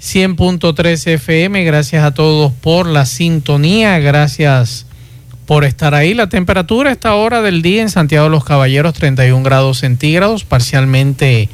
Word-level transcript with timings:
100.3 0.00 1.06
FM, 1.14 1.64
gracias 1.64 2.04
a 2.04 2.14
todos 2.14 2.52
por 2.52 2.86
la 2.86 3.04
sintonía, 3.04 3.98
gracias 3.98 4.86
por 5.44 5.64
estar 5.64 5.94
ahí. 5.94 6.14
La 6.14 6.28
temperatura 6.28 6.90
a 6.90 6.92
esta 6.92 7.14
hora 7.14 7.42
del 7.42 7.62
día 7.62 7.82
en 7.82 7.90
Santiago 7.90 8.24
de 8.26 8.30
los 8.30 8.44
Caballeros 8.44 8.94
31 8.94 9.42
grados 9.42 9.78
centígrados, 9.78 10.44
parcialmente 10.44 11.48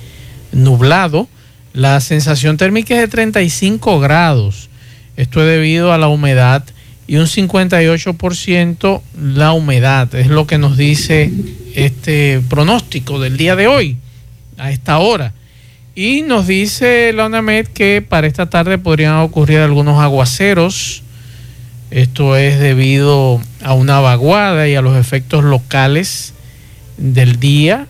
nublado. 0.52 1.26
La 1.72 2.00
sensación 2.00 2.56
térmica 2.56 2.94
es 2.94 3.00
de 3.00 3.08
35 3.08 3.98
grados. 4.00 4.68
Esto 5.16 5.40
es 5.40 5.46
debido 5.46 5.92
a 5.92 5.98
la 5.98 6.08
humedad 6.08 6.64
y 7.06 7.16
un 7.16 7.26
58% 7.26 9.02
la 9.20 9.52
humedad. 9.52 10.14
Es 10.14 10.26
lo 10.26 10.46
que 10.46 10.58
nos 10.58 10.76
dice 10.76 11.30
este 11.74 12.42
pronóstico 12.48 13.20
del 13.20 13.36
día 13.36 13.56
de 13.56 13.68
hoy, 13.68 13.96
a 14.58 14.70
esta 14.70 14.98
hora. 14.98 15.32
Y 15.94 16.22
nos 16.22 16.46
dice 16.46 17.12
la 17.12 17.26
UNAMED 17.26 17.68
que 17.68 18.02
para 18.02 18.26
esta 18.26 18.50
tarde 18.50 18.78
podrían 18.78 19.16
ocurrir 19.18 19.58
algunos 19.58 20.00
aguaceros. 20.00 21.02
Esto 21.90 22.36
es 22.36 22.58
debido 22.58 23.40
a 23.62 23.74
una 23.74 24.00
vaguada 24.00 24.66
y 24.66 24.74
a 24.74 24.82
los 24.82 24.96
efectos 24.96 25.44
locales 25.44 26.34
del 26.96 27.38
día. 27.38 27.86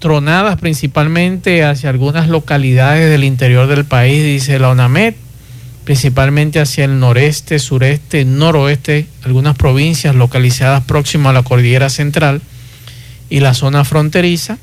Tronadas 0.00 0.58
principalmente 0.58 1.64
hacia 1.64 1.90
algunas 1.90 2.28
localidades 2.28 3.08
del 3.08 3.24
interior 3.24 3.68
del 3.68 3.84
país, 3.84 4.22
dice 4.24 4.58
la 4.58 4.70
UNAMED 4.70 5.14
principalmente 5.84 6.60
hacia 6.60 6.86
el 6.86 6.98
noreste, 6.98 7.58
sureste, 7.58 8.24
noroeste, 8.24 9.06
algunas 9.22 9.56
provincias 9.56 10.14
localizadas 10.14 10.82
próximas 10.84 11.30
a 11.30 11.34
la 11.34 11.42
cordillera 11.42 11.90
central 11.90 12.40
y 13.28 13.40
la 13.40 13.54
zona 13.54 13.84
fronteriza, 13.84 14.58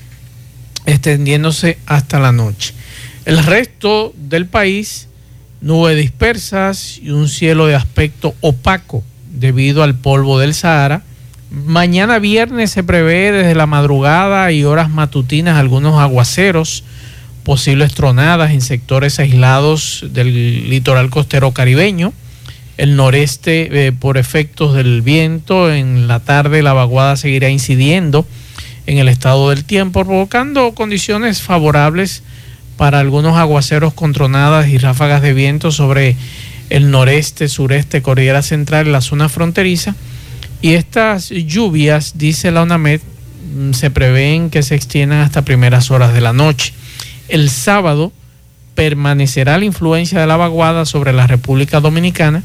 extendiéndose 0.86 1.78
hasta 1.86 2.20
la 2.20 2.32
noche. 2.32 2.74
El 3.26 3.44
resto 3.44 4.14
del 4.16 4.48
país, 4.48 5.08
nubes 5.62 5.96
dispersas 5.98 6.98
y 6.98 7.12
un 7.12 7.30
cielo 7.30 7.68
de 7.68 7.76
aspecto 7.76 8.34
opaco 8.42 9.04
debido 9.32 9.84
al 9.84 9.96
polvo 9.96 10.40
del 10.40 10.54
Sahara. 10.54 11.04
Mañana 11.52 12.20
viernes 12.20 12.72
se 12.72 12.84
prevé 12.84 13.32
desde 13.32 13.56
la 13.56 13.68
madrugada 13.68 14.52
y 14.52 14.64
horas 14.64 14.90
matutinas 14.90 15.58
algunos 15.58 16.00
aguaceros 16.00 16.84
posibles 17.44 17.94
tronadas 17.94 18.52
en 18.52 18.62
sectores 18.62 19.20
aislados 19.20 20.06
del 20.09 20.70
litoral 20.70 21.09
costero 21.09 21.52
caribeño. 21.52 22.14
El 22.78 22.96
noreste, 22.96 23.88
eh, 23.88 23.92
por 23.92 24.18
efectos 24.18 24.74
del 24.74 25.02
viento, 25.02 25.72
en 25.72 26.08
la 26.08 26.20
tarde 26.20 26.64
la 26.64 26.74
vaguada 26.74 27.18
seguirá 27.18 27.50
incidiendo 27.50 28.26
en 28.86 28.98
el 28.98 29.08
estado 29.08 29.50
del 29.50 29.64
tiempo, 29.64 30.04
provocando 30.04 30.74
condiciones 30.74 31.42
favorables 31.42 32.24
para 32.78 33.00
algunos 33.00 33.38
aguaceros 33.38 33.94
con 33.94 34.14
tronadas 34.14 34.68
y 34.68 34.78
ráfagas 34.78 35.22
de 35.22 35.34
viento 35.34 35.72
sobre 35.72 36.16
el 36.70 36.90
noreste, 36.90 37.48
sureste, 37.48 38.02
cordillera 38.02 38.42
central 38.42 38.92
la 38.92 39.02
zona 39.02 39.30
fronteriza. 39.30 39.96
Y 40.62 40.74
estas 40.74 41.30
lluvias, 41.30 42.18
dice 42.18 42.52
la 42.52 42.64
UNAMED, 42.64 43.02
mm, 43.56 43.74
se 43.74 43.92
prevén 43.92 44.50
que 44.50 44.64
se 44.64 44.75
extiendan 44.75 45.19
hasta 45.19 45.44
primeras 45.44 45.92
horas 45.92 46.13
de 46.13 46.22
la 46.22 46.34
noche. 46.34 46.74
El 47.28 47.50
sábado 47.50 48.12
permanecerá 48.75 49.58
la 49.58 49.66
influencia 49.66 50.19
de 50.19 50.28
la 50.28 50.38
vaguada 50.38 50.86
sobre 50.86 51.13
la 51.13 51.28
República 51.28 51.81
Dominicana 51.81 52.44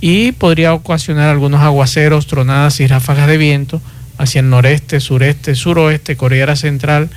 y 0.00 0.32
podría 0.32 0.74
ocasionar 0.74 1.30
algunos 1.30 1.62
aguaceros, 1.62 2.26
tronadas 2.26 2.80
y 2.80 2.86
ráfagas 2.86 3.26
de 3.26 3.38
viento 3.38 3.80
hacia 4.18 4.40
el 4.40 4.50
noreste, 4.50 5.00
sureste, 5.00 5.54
suroeste, 5.54 6.16
Cordillera 6.16 6.56
Central 6.56 7.10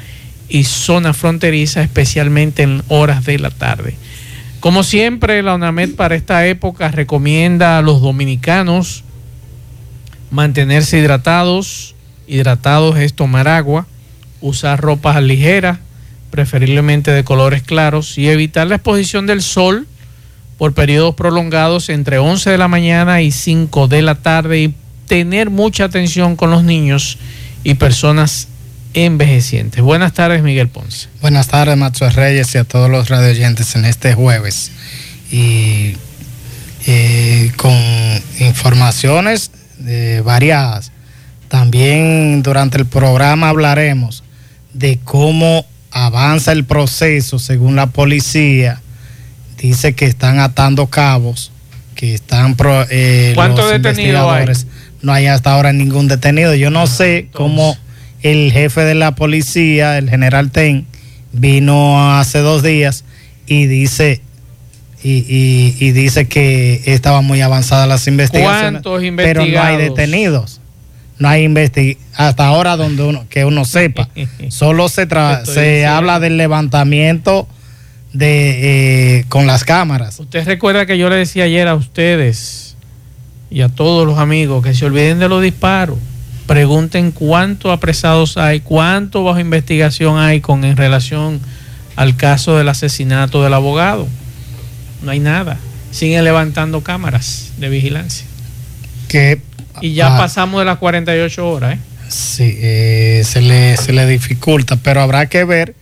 y 0.49 0.63
zona 0.63 1.13
fronteriza, 1.13 1.81
especialmente 1.81 2.63
en 2.63 2.83
horas 2.87 3.25
de 3.25 3.39
la 3.39 3.49
tarde. 3.49 3.95
Como 4.59 4.83
siempre, 4.83 5.43
la 5.43 5.55
UNAMED 5.55 5.95
para 5.95 6.15
esta 6.15 6.45
época 6.47 6.89
recomienda 6.89 7.77
a 7.77 7.81
los 7.81 8.01
dominicanos 8.01 9.03
mantenerse 10.31 10.97
hidratados. 10.97 11.95
Hidratados 12.27 12.97
es 12.97 13.13
tomar 13.13 13.47
agua, 13.47 13.85
usar 14.41 14.81
ropas 14.81 15.21
ligeras, 15.21 15.79
preferiblemente 16.31 17.11
de 17.11 17.23
colores 17.23 17.61
claros, 17.61 18.17
y 18.17 18.27
evitar 18.27 18.67
la 18.67 18.75
exposición 18.75 19.27
del 19.27 19.41
sol 19.41 19.87
por 20.57 20.73
periodos 20.73 21.15
prolongados 21.15 21.89
entre 21.89 22.17
11 22.17 22.49
de 22.49 22.57
la 22.57 22.67
mañana 22.67 23.21
y 23.21 23.31
5 23.31 23.87
de 23.87 24.01
la 24.01 24.15
tarde 24.15 24.73
tener 25.07 25.49
mucha 25.49 25.85
atención 25.85 26.35
con 26.35 26.51
los 26.51 26.63
niños 26.63 27.17
y 27.63 27.75
personas 27.75 28.47
envejecientes. 28.93 29.81
Buenas 29.81 30.13
tardes, 30.13 30.43
Miguel 30.43 30.69
Ponce. 30.69 31.07
Buenas 31.21 31.47
tardes, 31.47 31.77
Macho 31.77 32.09
Reyes 32.09 32.53
y 32.55 32.57
a 32.57 32.63
todos 32.63 32.89
los 32.89 33.09
radioyentes 33.09 33.75
en 33.75 33.85
este 33.85 34.13
jueves. 34.13 34.71
Y 35.31 35.95
eh, 36.85 37.51
con 37.57 37.73
informaciones 38.39 39.51
variadas. 40.23 40.91
También 41.49 42.43
durante 42.43 42.77
el 42.77 42.85
programa 42.85 43.49
hablaremos 43.49 44.23
de 44.73 44.99
cómo 45.03 45.65
avanza 45.91 46.51
el 46.51 46.65
proceso 46.65 47.39
según 47.39 47.75
la 47.75 47.87
policía. 47.87 48.81
Dice 49.57 49.93
que 49.93 50.05
están 50.05 50.39
atando 50.39 50.87
cabos, 50.87 51.51
que 51.95 52.13
están 52.13 52.55
eh, 52.89 53.31
¿Cuántos 53.35 53.71
detenidos 53.71 54.31
hay? 54.31 54.45
No 55.01 55.13
hay 55.13 55.27
hasta 55.27 55.53
ahora 55.53 55.73
ningún 55.73 56.07
detenido. 56.07 56.55
Yo 56.55 56.69
no 56.69 56.87
sé 56.87 57.27
cómo 57.31 57.77
el 58.23 58.51
jefe 58.51 58.81
de 58.81 58.95
la 58.95 59.13
policía, 59.13 59.97
el 59.97 60.09
general 60.09 60.51
Ten, 60.51 60.85
vino 61.31 62.13
hace 62.13 62.39
dos 62.39 62.63
días 62.63 63.03
y 63.45 63.67
dice 63.67 64.21
y, 65.03 65.91
dice 65.91 66.27
que 66.27 66.81
estaban 66.85 67.23
muy 67.23 67.41
avanzadas 67.41 67.87
las 67.87 68.07
investigaciones, 68.07 68.81
pero 69.15 69.45
no 69.45 69.61
hay 69.61 69.77
detenidos 69.77 70.59
no 71.19 71.29
hay 71.29 71.43
investigación. 71.43 72.07
Hasta 72.15 72.47
ahora 72.47 72.77
donde 72.77 73.03
uno, 73.03 73.25
que 73.29 73.45
uno 73.45 73.65
sepa, 73.65 74.09
solo 74.49 74.89
se, 74.89 75.07
se 75.45 75.85
habla 75.85 76.19
del 76.19 76.37
levantamiento 76.37 77.47
de 78.13 79.19
eh, 79.19 79.25
con 79.29 79.45
las 79.45 79.63
cámaras. 79.63 80.19
Usted 80.19 80.45
recuerda 80.45 80.85
que 80.85 80.97
yo 80.97 81.09
le 81.09 81.17
decía 81.17 81.43
ayer 81.43 81.67
a 81.67 81.75
ustedes 81.75 82.66
y 83.49 83.61
a 83.61 83.69
todos 83.69 84.05
los 84.05 84.19
amigos 84.19 84.63
que 84.63 84.73
se 84.73 84.85
olviden 84.85 85.19
de 85.19 85.29
los 85.29 85.41
disparos. 85.41 85.97
Pregunten 86.45 87.11
cuántos 87.11 87.71
apresados 87.71 88.37
hay, 88.37 88.61
cuánto 88.61 89.23
bajo 89.23 89.39
investigación 89.39 90.17
hay 90.17 90.39
con 90.39 90.63
en 90.63 90.77
relación 90.77 91.41
al 91.95 92.15
caso 92.15 92.57
del 92.57 92.69
asesinato 92.69 93.43
del 93.43 93.53
abogado. 93.53 94.07
No 95.01 95.11
hay 95.11 95.19
nada. 95.19 95.57
Siguen 95.91 96.23
levantando 96.23 96.81
cámaras 96.81 97.51
de 97.57 97.69
vigilancia. 97.69 98.25
Que 99.07 99.41
y 99.81 99.93
ya 99.93 100.15
ah. 100.15 100.17
pasamos 100.17 100.59
de 100.59 100.65
las 100.65 100.77
48 100.77 101.49
horas, 101.49 101.75
¿eh? 101.75 101.79
Sí, 102.09 102.57
eh, 102.61 103.23
se, 103.25 103.41
le, 103.41 103.75
se 103.77 103.91
le 103.93 104.05
dificulta, 104.07 104.77
pero 104.77 105.01
habrá 105.01 105.27
que 105.27 105.43
ver 105.43 105.75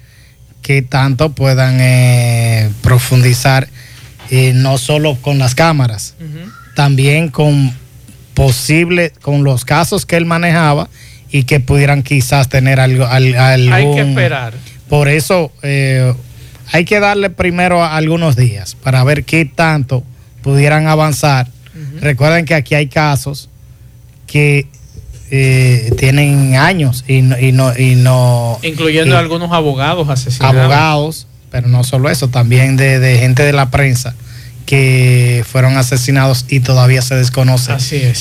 qué 0.62 0.82
tanto 0.82 1.34
puedan 1.34 1.78
eh, 1.80 2.72
profundizar, 2.82 3.68
eh, 4.32 4.52
no 4.54 4.78
solo 4.80 5.18
con 5.22 5.38
las 5.38 5.54
cámaras, 5.54 6.16
también 6.76 7.30
con 7.30 7.74
posible, 8.36 9.12
con 9.22 9.44
los 9.44 9.66
casos 9.66 10.06
que 10.06 10.18
él 10.18 10.26
manejaba 10.26 10.88
y 11.32 11.44
que 11.44 11.60
pudieran 11.60 12.04
quizás 12.04 12.50
tener 12.50 12.80
algo. 12.80 13.08
algún, 13.08 13.74
hay 13.74 13.92
que 13.96 14.02
esperar. 14.02 14.54
Por 14.88 15.08
eso 15.08 15.52
hay 16.72 16.86
que 16.86 17.00
darle 17.00 17.30
primero 17.30 17.84
algunos 17.84 18.36
días 18.36 18.76
para 18.76 19.04
ver 19.04 19.24
qué 19.24 19.46
tanto 19.46 20.04
pudieran 20.42 20.88
avanzar. 20.88 21.48
Recuerden 22.00 22.46
que 22.46 22.54
aquí 22.54 22.76
hay 22.76 22.88
casos 22.88 23.50
que 24.28 24.68
eh, 25.32 25.92
tienen 25.98 26.56
años 26.56 27.04
y 27.08 27.22
no, 27.22 27.38
y 27.38 27.52
no, 27.52 27.78
y 27.78 27.96
no 27.96 28.60
incluyendo 28.62 29.18
algunos 29.18 29.52
abogados 29.52 30.08
asesinados. 30.08 30.56
Abogados, 30.56 31.28
pero 31.50 31.68
no 31.68 31.84
solo 31.84 32.10
eso, 32.10 32.28
también 32.28 32.78
de, 32.78 33.18
gente 33.20 33.44
de 33.44 33.54
la 33.54 33.72
prensa 33.72 34.16
que 34.66 35.46
fueron 35.48 35.78
asesinados 35.78 36.46
y 36.50 36.60
todavía 36.60 37.02
se 37.02 37.16
desconoce 37.16 37.74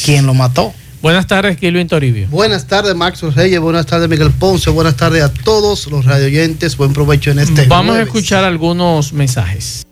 quién 0.05 0.27
lo 0.27 0.35
mató. 0.35 0.75
Buenas 1.05 1.27
tardes, 1.27 1.59
Kilvin 1.59 1.87
Toribio. 1.87 2.29
Buenas 2.31 2.67
tardes, 2.67 2.95
Max 2.95 3.21
Reyes. 3.35 3.61
Buenas 3.61 3.85
tardes, 3.85 4.09
Miguel 4.09 4.31
Ponce. 4.31 4.71
Buenas 4.71 4.97
tardes 4.97 5.23
a 5.23 5.29
todos 5.31 5.87
los 5.89 6.07
radioyentes. 6.07 6.79
Buen 6.79 6.95
provecho 6.95 7.31
en 7.31 7.41
este. 7.41 7.67
Vamos 7.67 7.97
a 7.97 8.03
escuchar 8.03 8.43
algunos 8.43 9.13
mensajes. 9.13 9.87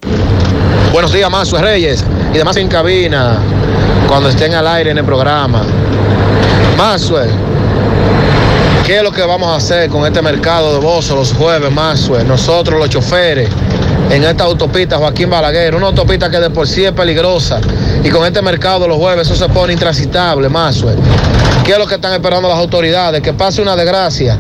Buenos 0.91 1.13
días, 1.13 1.31
Max 1.31 1.51
Reyes. 1.51 2.03
Y 2.33 2.39
demás 2.39 2.57
en 2.57 2.69
cabina, 2.69 3.39
cuando 4.09 4.31
estén 4.31 4.55
al 4.55 4.67
aire 4.67 4.91
en 4.91 4.99
el 4.99 5.05
programa. 5.05 5.67
Maxwell, 6.79 7.31
¿qué 8.87 8.97
es 8.97 9.03
lo 9.03 9.13
que 9.13 9.23
vamos 9.23 9.49
a 9.49 9.57
hacer 9.57 9.91
con 9.91 10.07
este 10.07 10.23
mercado 10.23 10.73
de 10.73 10.81
Bozo 10.81 11.15
los 11.15 11.33
jueves, 11.35 11.71
Maxwell? 11.71 12.27
Nosotros, 12.27 12.79
los 12.79 12.89
choferes, 12.89 13.51
en 14.13 14.25
esta 14.25 14.45
autopista 14.45 14.99
Joaquín 14.99 15.31
Balaguer, 15.31 15.75
una 15.75 15.87
autopista 15.87 16.31
que 16.31 16.39
de 16.39 16.51
por 16.51 16.69
sí 16.69 16.85
es 16.85 16.93
peligrosa. 16.93 17.61
Y 18.05 18.11
con 18.11 18.27
este 18.27 18.43
mercado 18.43 18.87
los 18.87 18.99
jueves 18.99 19.27
eso 19.27 19.35
se 19.35 19.51
pone 19.51 19.73
intransitable, 19.73 20.51
Maxwell. 20.51 20.97
¿Qué 21.65 21.73
es 21.73 21.79
lo 21.79 21.87
que 21.87 21.95
están 21.95 22.13
esperando 22.13 22.47
las 22.49 22.59
autoridades? 22.59 23.23
Que 23.23 23.33
pase 23.33 23.63
una 23.63 23.75
desgracia. 23.75 24.39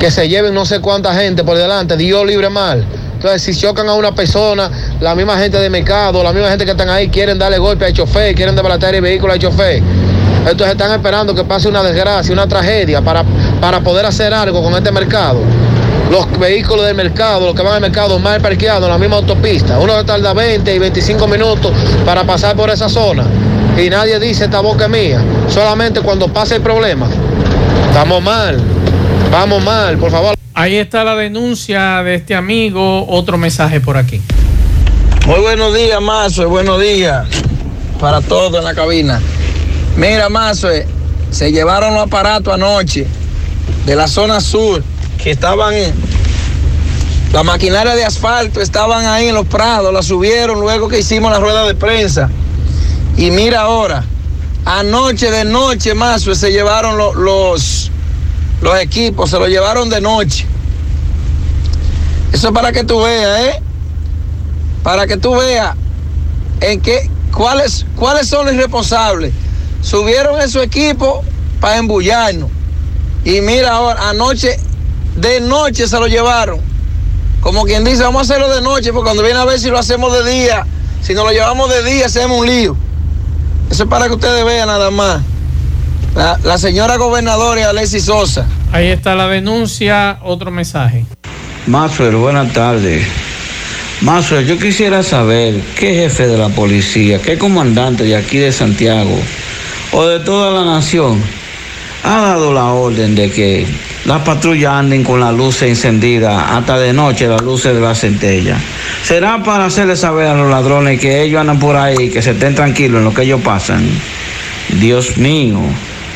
Que 0.00 0.10
se 0.10 0.26
lleven 0.28 0.54
no 0.54 0.64
sé 0.64 0.80
cuánta 0.80 1.14
gente 1.14 1.44
por 1.44 1.58
delante, 1.58 1.96
Dios 1.98 2.24
libre 2.24 2.48
mal. 2.48 2.82
Entonces, 3.14 3.42
si 3.42 3.54
chocan 3.54 3.88
a 3.88 3.94
una 3.94 4.14
persona, 4.14 4.70
la 5.00 5.14
misma 5.14 5.36
gente 5.38 5.58
de 5.58 5.68
mercado, 5.68 6.22
la 6.22 6.32
misma 6.32 6.48
gente 6.48 6.64
que 6.64 6.70
están 6.70 6.88
ahí 6.88 7.08
quieren 7.08 7.38
darle 7.38 7.58
golpe 7.58 7.84
al 7.84 7.92
chofer, 7.92 8.34
quieren 8.34 8.54
desbaratar 8.54 8.94
el 8.94 9.02
vehículo 9.02 9.34
al 9.34 9.38
chofer. 9.38 9.82
Entonces 10.40 10.68
están 10.68 10.92
esperando 10.92 11.34
que 11.34 11.44
pase 11.44 11.68
una 11.68 11.82
desgracia, 11.82 12.32
una 12.32 12.46
tragedia 12.46 13.02
para, 13.02 13.24
para 13.60 13.80
poder 13.80 14.06
hacer 14.06 14.32
algo 14.32 14.62
con 14.62 14.74
este 14.74 14.92
mercado 14.92 15.40
los 16.10 16.38
vehículos 16.38 16.86
del 16.86 16.94
mercado, 16.94 17.46
los 17.46 17.54
que 17.54 17.62
van 17.62 17.74
al 17.74 17.80
mercado 17.80 18.18
mal 18.18 18.40
parqueados 18.40 18.84
en 18.84 18.90
la 18.90 18.98
misma 18.98 19.16
autopista. 19.16 19.78
Uno 19.78 20.04
tarda 20.04 20.32
20 20.32 20.74
y 20.74 20.78
25 20.78 21.26
minutos 21.26 21.72
para 22.04 22.24
pasar 22.24 22.56
por 22.56 22.70
esa 22.70 22.88
zona. 22.88 23.24
Y 23.76 23.90
nadie 23.90 24.18
dice 24.18 24.44
esta 24.44 24.60
boca 24.60 24.84
es 24.84 24.90
mía. 24.90 25.20
Solamente 25.48 26.00
cuando 26.00 26.28
pasa 26.28 26.54
el 26.56 26.62
problema. 26.62 27.08
Estamos 27.88 28.22
mal. 28.22 28.60
Vamos 29.30 29.62
mal, 29.62 29.98
por 29.98 30.10
favor. 30.10 30.34
Ahí 30.54 30.76
está 30.76 31.04
la 31.04 31.16
denuncia 31.16 32.02
de 32.02 32.14
este 32.14 32.34
amigo. 32.34 33.06
Otro 33.08 33.36
mensaje 33.36 33.80
por 33.80 33.96
aquí. 33.96 34.22
Muy 35.26 35.40
buenos 35.40 35.74
días, 35.74 36.00
Mazo. 36.00 36.48
Buenos 36.48 36.80
días 36.80 37.26
para 38.00 38.20
todos 38.20 38.58
en 38.58 38.64
la 38.64 38.74
cabina. 38.74 39.20
Mira, 39.96 40.28
Mazo, 40.28 40.68
se 41.30 41.52
llevaron 41.52 41.94
los 41.94 42.04
aparatos 42.04 42.54
anoche 42.54 43.06
de 43.84 43.96
la 43.96 44.06
zona 44.06 44.40
sur 44.40 44.82
que 45.22 45.30
estaban, 45.30 45.74
la 47.32 47.42
maquinaria 47.42 47.94
de 47.94 48.04
asfalto 48.04 48.60
estaban 48.60 49.06
ahí 49.06 49.28
en 49.28 49.34
los 49.34 49.46
prados, 49.46 49.92
la 49.92 50.02
subieron 50.02 50.60
luego 50.60 50.88
que 50.88 51.00
hicimos 51.00 51.30
la 51.30 51.38
rueda 51.38 51.66
de 51.66 51.74
prensa. 51.74 52.30
Y 53.16 53.30
mira 53.30 53.62
ahora, 53.62 54.04
anoche 54.64 55.30
de 55.30 55.44
noche 55.44 55.94
más 55.94 56.22
se 56.22 56.52
llevaron 56.52 56.98
los, 56.98 57.90
los, 58.60 58.80
equipos, 58.80 59.30
se 59.30 59.38
los 59.38 59.48
llevaron 59.48 59.88
de 59.88 60.00
noche. 60.00 60.46
Eso 62.32 62.48
es 62.48 62.54
para 62.54 62.72
que 62.72 62.84
tú 62.84 63.00
veas, 63.02 63.40
¿eh? 63.40 63.62
Para 64.82 65.06
que 65.06 65.16
tú 65.16 65.34
veas 65.34 65.74
en 66.60 66.80
qué, 66.80 67.10
cuáles, 67.32 67.86
cuáles 67.96 68.28
son 68.28 68.46
los 68.46 68.56
responsables. 68.56 69.32
Subieron 69.82 70.40
esos 70.40 70.62
equipos 70.62 71.24
para 71.60 71.78
embullarnos. 71.78 72.50
Y 73.24 73.40
mira 73.40 73.72
ahora, 73.72 74.08
anoche 74.08 74.58
de 75.16 75.40
noche 75.40 75.86
se 75.88 75.98
lo 75.98 76.06
llevaron. 76.06 76.60
Como 77.40 77.64
quien 77.64 77.84
dice, 77.84 78.02
vamos 78.02 78.20
a 78.20 78.32
hacerlo 78.32 78.52
de 78.52 78.60
noche, 78.60 78.92
porque 78.92 79.04
cuando 79.04 79.22
viene 79.22 79.38
a 79.38 79.44
ver 79.44 79.58
si 79.58 79.68
lo 79.68 79.78
hacemos 79.78 80.12
de 80.12 80.30
día, 80.30 80.66
si 81.02 81.14
nos 81.14 81.24
lo 81.24 81.32
llevamos 81.32 81.70
de 81.70 81.82
día, 81.84 82.06
hacemos 82.06 82.40
un 82.40 82.46
lío. 82.46 82.76
Eso 83.70 83.84
es 83.84 83.88
para 83.88 84.06
que 84.06 84.14
ustedes 84.14 84.44
vean 84.44 84.68
nada 84.68 84.90
más. 84.90 85.22
La, 86.44 86.56
señora 86.56 86.96
gobernadora 86.96 87.68
Alexis 87.68 88.04
Sosa. 88.04 88.46
Ahí 88.72 88.86
está 88.86 89.14
la 89.14 89.28
denuncia, 89.28 90.18
otro 90.22 90.50
mensaje. 90.50 91.04
Maxwell, 91.66 92.16
buenas 92.16 92.52
tardes. 92.52 93.06
Maxwell, 94.00 94.46
yo 94.46 94.58
quisiera 94.58 95.02
saber 95.02 95.60
qué 95.78 95.94
jefe 95.94 96.26
de 96.26 96.38
la 96.38 96.48
policía, 96.48 97.20
qué 97.20 97.38
comandante 97.38 98.04
de 98.04 98.16
aquí 98.16 98.38
de 98.38 98.50
Santiago 98.50 99.18
o 99.92 100.06
de 100.06 100.20
toda 100.20 100.50
la 100.50 100.64
nación 100.64 101.22
ha 102.02 102.20
dado 102.20 102.52
la 102.52 102.66
orden 102.66 103.14
de 103.14 103.30
que 103.30 103.66
las 104.06 104.22
patrullas 104.22 104.72
anden 104.72 105.02
con 105.02 105.20
las 105.20 105.34
luces 105.34 105.68
encendidas 105.68 106.50
hasta 106.50 106.78
de 106.78 106.92
noche, 106.92 107.26
las 107.26 107.42
luces 107.42 107.74
de 107.74 107.80
la 107.80 107.94
centella. 107.94 108.56
¿Será 109.02 109.42
para 109.42 109.66
hacerle 109.66 109.96
saber 109.96 110.28
a 110.28 110.34
los 110.34 110.48
ladrones 110.48 111.00
que 111.00 111.22
ellos 111.22 111.40
andan 111.40 111.58
por 111.58 111.76
ahí, 111.76 112.08
que 112.10 112.22
se 112.22 112.30
estén 112.30 112.54
tranquilos 112.54 112.98
en 112.98 113.04
lo 113.04 113.12
que 113.12 113.22
ellos 113.22 113.40
pasan? 113.42 113.84
Dios 114.80 115.16
mío, 115.16 115.60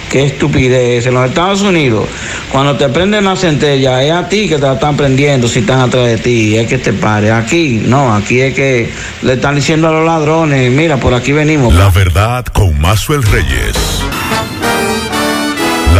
qué 0.08 0.24
estupidez. 0.24 1.06
En 1.06 1.14
los 1.14 1.28
Estados 1.28 1.62
Unidos, 1.62 2.06
cuando 2.52 2.76
te 2.76 2.88
prenden 2.88 3.24
la 3.24 3.34
centella, 3.34 4.02
es 4.04 4.12
a 4.12 4.28
ti 4.28 4.48
que 4.48 4.56
te 4.56 4.62
la 4.62 4.74
están 4.74 4.96
prendiendo 4.96 5.48
si 5.48 5.60
están 5.60 5.80
atrás 5.80 6.06
de 6.06 6.18
ti, 6.18 6.56
es 6.56 6.68
que 6.68 6.78
te 6.78 6.92
pare. 6.92 7.32
Aquí, 7.32 7.82
no, 7.84 8.14
aquí 8.14 8.40
es 8.40 8.54
que 8.54 8.88
le 9.22 9.32
están 9.32 9.56
diciendo 9.56 9.88
a 9.88 9.92
los 9.92 10.06
ladrones, 10.06 10.70
mira, 10.70 10.96
por 10.98 11.12
aquí 11.12 11.32
venimos. 11.32 11.74
La 11.74 11.90
verdad 11.90 12.44
con 12.46 12.80
Mazuel 12.80 13.24
Reyes. 13.24 13.74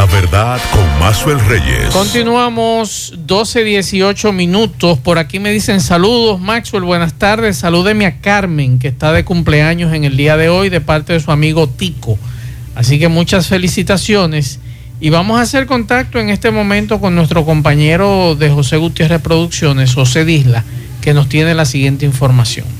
La 0.00 0.06
verdad 0.06 0.58
con 0.72 0.98
Mazuel 0.98 1.38
Reyes. 1.40 1.92
Continuamos 1.92 3.12
12, 3.18 3.64
18 3.64 4.32
minutos. 4.32 4.98
Por 4.98 5.18
aquí 5.18 5.38
me 5.38 5.50
dicen 5.50 5.82
saludos, 5.82 6.40
Maxwell. 6.40 6.84
Buenas 6.84 7.12
tardes. 7.18 7.58
Salúdeme 7.58 8.06
a 8.06 8.18
Carmen, 8.22 8.78
que 8.78 8.88
está 8.88 9.12
de 9.12 9.26
cumpleaños 9.26 9.92
en 9.92 10.04
el 10.04 10.16
día 10.16 10.38
de 10.38 10.48
hoy, 10.48 10.70
de 10.70 10.80
parte 10.80 11.12
de 11.12 11.20
su 11.20 11.30
amigo 11.30 11.68
Tico. 11.68 12.18
Así 12.74 12.98
que 12.98 13.08
muchas 13.08 13.48
felicitaciones. 13.48 14.60
Y 15.00 15.10
vamos 15.10 15.38
a 15.38 15.42
hacer 15.42 15.66
contacto 15.66 16.18
en 16.18 16.30
este 16.30 16.50
momento 16.50 16.98
con 16.98 17.14
nuestro 17.14 17.44
compañero 17.44 18.36
de 18.36 18.48
José 18.48 18.78
Gutiérrez 18.78 19.20
Producciones, 19.20 19.92
José 19.92 20.24
Disla, 20.24 20.64
que 21.02 21.12
nos 21.12 21.28
tiene 21.28 21.54
la 21.54 21.66
siguiente 21.66 22.06
información. 22.06 22.79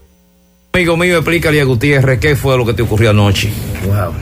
Amigo 0.74 0.96
mío, 0.98 1.18
explícale 1.18 1.60
a 1.60 1.66
Gutiérrez 1.66 2.20
qué 2.20 2.36
fue 2.36 2.58
lo 2.58 2.66
que 2.66 2.74
te 2.74 2.82
ocurrió 2.82 3.10
anoche. 3.10 3.50
Wow. 3.86 4.14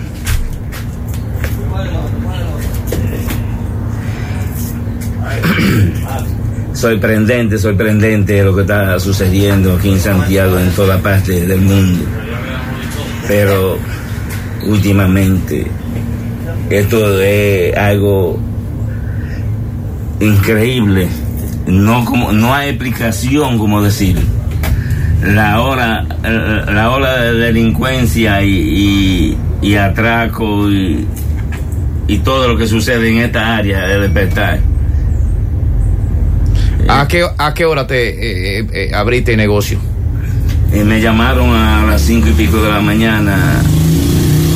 sorprendente, 6.80 7.58
sorprendente 7.58 8.42
lo 8.44 8.56
que 8.56 8.62
está 8.62 9.00
sucediendo 9.00 9.74
aquí 9.74 9.90
en 9.90 10.00
Santiago, 10.00 10.58
en 10.58 10.72
toda 10.72 10.98
parte 11.00 11.46
del 11.46 11.62
mundo. 11.62 12.06
Pero 13.28 13.78
últimamente 14.66 15.68
Esto 16.70 17.22
es 17.22 17.76
algo 17.76 18.40
increíble. 20.20 21.08
No, 21.68 22.06
como, 22.06 22.32
no 22.32 22.54
hay 22.54 22.70
explicación, 22.70 23.58
como 23.58 23.82
decir. 23.82 24.18
La 25.24 25.62
hora, 25.62 26.06
la 26.24 27.24
de 27.24 27.34
delincuencia 27.34 28.42
y 28.42 29.36
atraco 29.76 30.72
y, 30.72 31.06
y 32.08 32.18
todo 32.20 32.48
lo 32.48 32.58
que 32.58 32.68
sucede 32.68 33.10
en 33.10 33.18
esta 33.20 33.58
área 33.58 33.86
de 33.86 34.00
despertar. 34.00 34.60
¿A 36.88 37.08
qué, 37.08 37.26
a 37.38 37.54
qué 37.54 37.66
hora 37.66 37.86
te 37.86 38.60
eh, 38.60 38.66
eh, 38.72 38.92
abriste 38.94 39.32
el 39.32 39.38
negocio? 39.38 39.80
Eh, 40.72 40.84
me 40.84 41.02
llamaron 41.02 41.50
a 41.52 41.86
las 41.86 42.02
cinco 42.02 42.28
y 42.30 42.32
pico 42.32 42.62
de 42.62 42.70
la 42.70 42.80
mañana. 42.80 43.62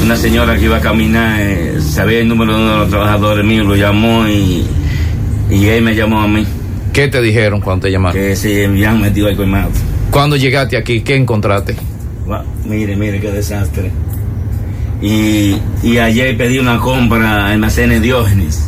Una 0.04 0.16
señora 0.16 0.58
que 0.58 0.66
iba 0.66 0.78
a 0.78 0.82
caminar, 0.82 1.40
eh, 1.40 1.78
sabía 1.82 2.20
el 2.20 2.28
número 2.28 2.56
de 2.56 2.62
uno 2.62 2.72
de 2.72 2.78
los 2.80 2.90
trabajadores 2.90 3.46
míos, 3.46 3.66
lo 3.66 3.76
llamó 3.76 4.28
y, 4.28 4.66
y 5.50 5.66
él 5.68 5.84
me 5.84 5.96
llamó 5.96 6.22
a 6.22 6.28
mí. 6.28 6.46
¿Qué 6.92 7.08
te 7.08 7.22
dijeron 7.22 7.62
cuando 7.62 7.88
te 7.88 7.92
llamaron? 7.92 8.20
Que 8.22 8.36
se 8.36 8.66
habían 8.66 9.02
metido 9.02 9.28
al 9.28 9.36
colmado. 9.36 9.72
Cuando 10.12 10.36
llegaste 10.36 10.78
aquí, 10.78 11.02
¿qué 11.02 11.16
encontraste? 11.16 11.76
Mire, 12.66 12.96
mire 12.96 13.20
qué 13.20 13.32
desastre. 13.32 13.92
Y, 15.02 15.58
y 15.82 15.98
ayer 15.98 16.38
pedí 16.38 16.60
una 16.60 16.78
compra 16.78 17.48
a 17.48 17.52
almacenes 17.52 18.02
Diógenes. 18.02 18.68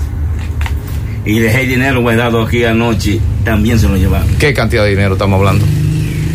Y 1.26 1.40
dejé 1.40 1.62
el 1.64 1.70
dinero 1.70 2.02
guardado 2.02 2.42
aquí 2.44 2.64
anoche, 2.64 3.20
también 3.44 3.80
se 3.80 3.88
lo 3.88 3.98
llevaron. 3.98 4.28
¿Qué 4.38 4.54
cantidad 4.54 4.84
de 4.84 4.92
dinero 4.92 5.14
estamos 5.14 5.40
hablando? 5.40 5.66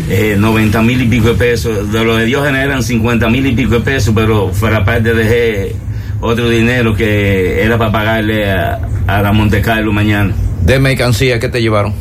Eh, 0.09 0.35
90 0.37 0.81
mil 0.81 1.01
y 1.01 1.05
pico 1.07 1.29
de 1.29 1.35
pesos. 1.35 1.91
De 1.91 2.03
los 2.03 2.17
de 2.17 2.25
Diógenes 2.25 2.65
eran 2.65 2.83
50 2.83 3.29
mil 3.29 3.45
y 3.45 3.53
pico 3.53 3.75
de 3.75 3.79
pesos, 3.81 4.13
pero 4.13 4.49
fuera 4.51 4.83
parte 4.83 5.13
dejé 5.13 5.73
otro 6.19 6.49
dinero 6.49 6.93
que 6.93 7.63
era 7.63 7.77
para 7.77 7.91
pagarle 7.91 8.51
a, 8.51 8.79
a 9.07 9.21
la 9.21 9.31
Monte 9.31 9.61
Carlo 9.61 9.93
mañana. 9.93 10.33
¿De 10.65 10.77
mercancía 10.79 11.39
qué 11.39 11.47
te 11.47 11.61
llevaron? 11.61 11.93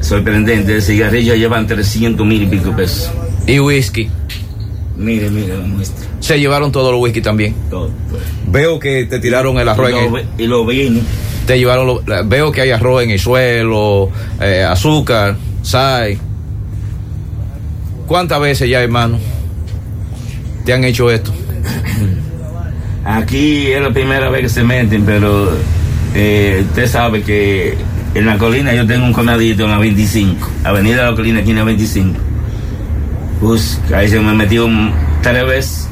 Sorprendente, 0.00 0.74
el 0.76 0.82
cigarrillo 0.82 1.34
llevan 1.34 1.66
300 1.66 2.26
mil 2.26 2.42
y 2.42 2.46
pico 2.46 2.70
de 2.70 2.76
pesos. 2.76 3.10
¿Y 3.46 3.58
whisky? 3.58 4.10
Mire, 4.96 5.28
mire 5.30 5.56
la 5.58 5.64
muestra. 5.64 6.06
Se 6.20 6.38
llevaron 6.38 6.70
todos 6.70 6.92
los 6.92 7.00
whisky 7.00 7.20
también. 7.20 7.54
Todo. 7.68 7.90
Veo 8.48 8.78
que 8.78 9.04
te 9.06 9.18
tiraron 9.18 9.58
el 9.58 9.68
arroz 9.68 9.90
Y 9.90 9.94
en 9.94 10.12
lo, 10.12 10.18
el, 10.18 10.26
y 10.38 10.46
lo 10.46 10.64
vino. 10.66 11.00
te 11.46 11.58
llevaron 11.58 11.86
lo- 11.86 12.02
veo 12.26 12.52
que 12.52 12.60
hay 12.60 12.70
arroz 12.70 13.02
en 13.02 13.10
el 13.10 13.18
suelo, 13.18 14.10
eh, 14.40 14.62
azúcar, 14.62 15.36
sal. 15.62 16.16
¿Cuántas 18.06 18.40
veces 18.40 18.68
ya, 18.68 18.82
hermano, 18.82 19.18
te 20.64 20.72
han 20.72 20.84
hecho 20.84 21.10
esto? 21.10 21.32
Aquí 23.04 23.66
es 23.72 23.82
la 23.82 23.90
primera 23.90 24.30
vez 24.30 24.42
que 24.42 24.48
se 24.48 24.62
meten, 24.62 25.04
pero 25.04 25.50
eh, 26.14 26.62
usted 26.68 26.86
sabe 26.86 27.22
que 27.22 27.74
en 28.14 28.26
la 28.26 28.38
colina 28.38 28.72
yo 28.74 28.86
tengo 28.86 29.04
un 29.04 29.12
colmadito 29.12 29.64
en 29.64 29.70
la 29.72 29.78
25, 29.78 30.48
Avenida 30.64 31.04
de 31.04 31.10
la 31.10 31.16
Colina, 31.16 31.40
aquí 31.40 31.50
en 31.50 31.56
la 31.56 31.64
25. 31.64 32.16
Pues 33.40 33.80
ahí 33.94 34.08
se 34.08 34.20
me 34.20 34.32
metió 34.32 34.66
un- 34.66 34.92
tres 35.22 35.46
veces 35.46 35.88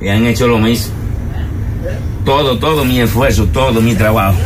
y 0.00 0.08
han 0.08 0.24
hecho 0.26 0.46
lo 0.46 0.58
mismo. 0.58 0.92
Todo, 2.24 2.58
todo 2.58 2.84
mi 2.84 3.00
esfuerzo, 3.00 3.46
todo 3.46 3.80
mi 3.80 3.94
trabajo. 3.94 4.38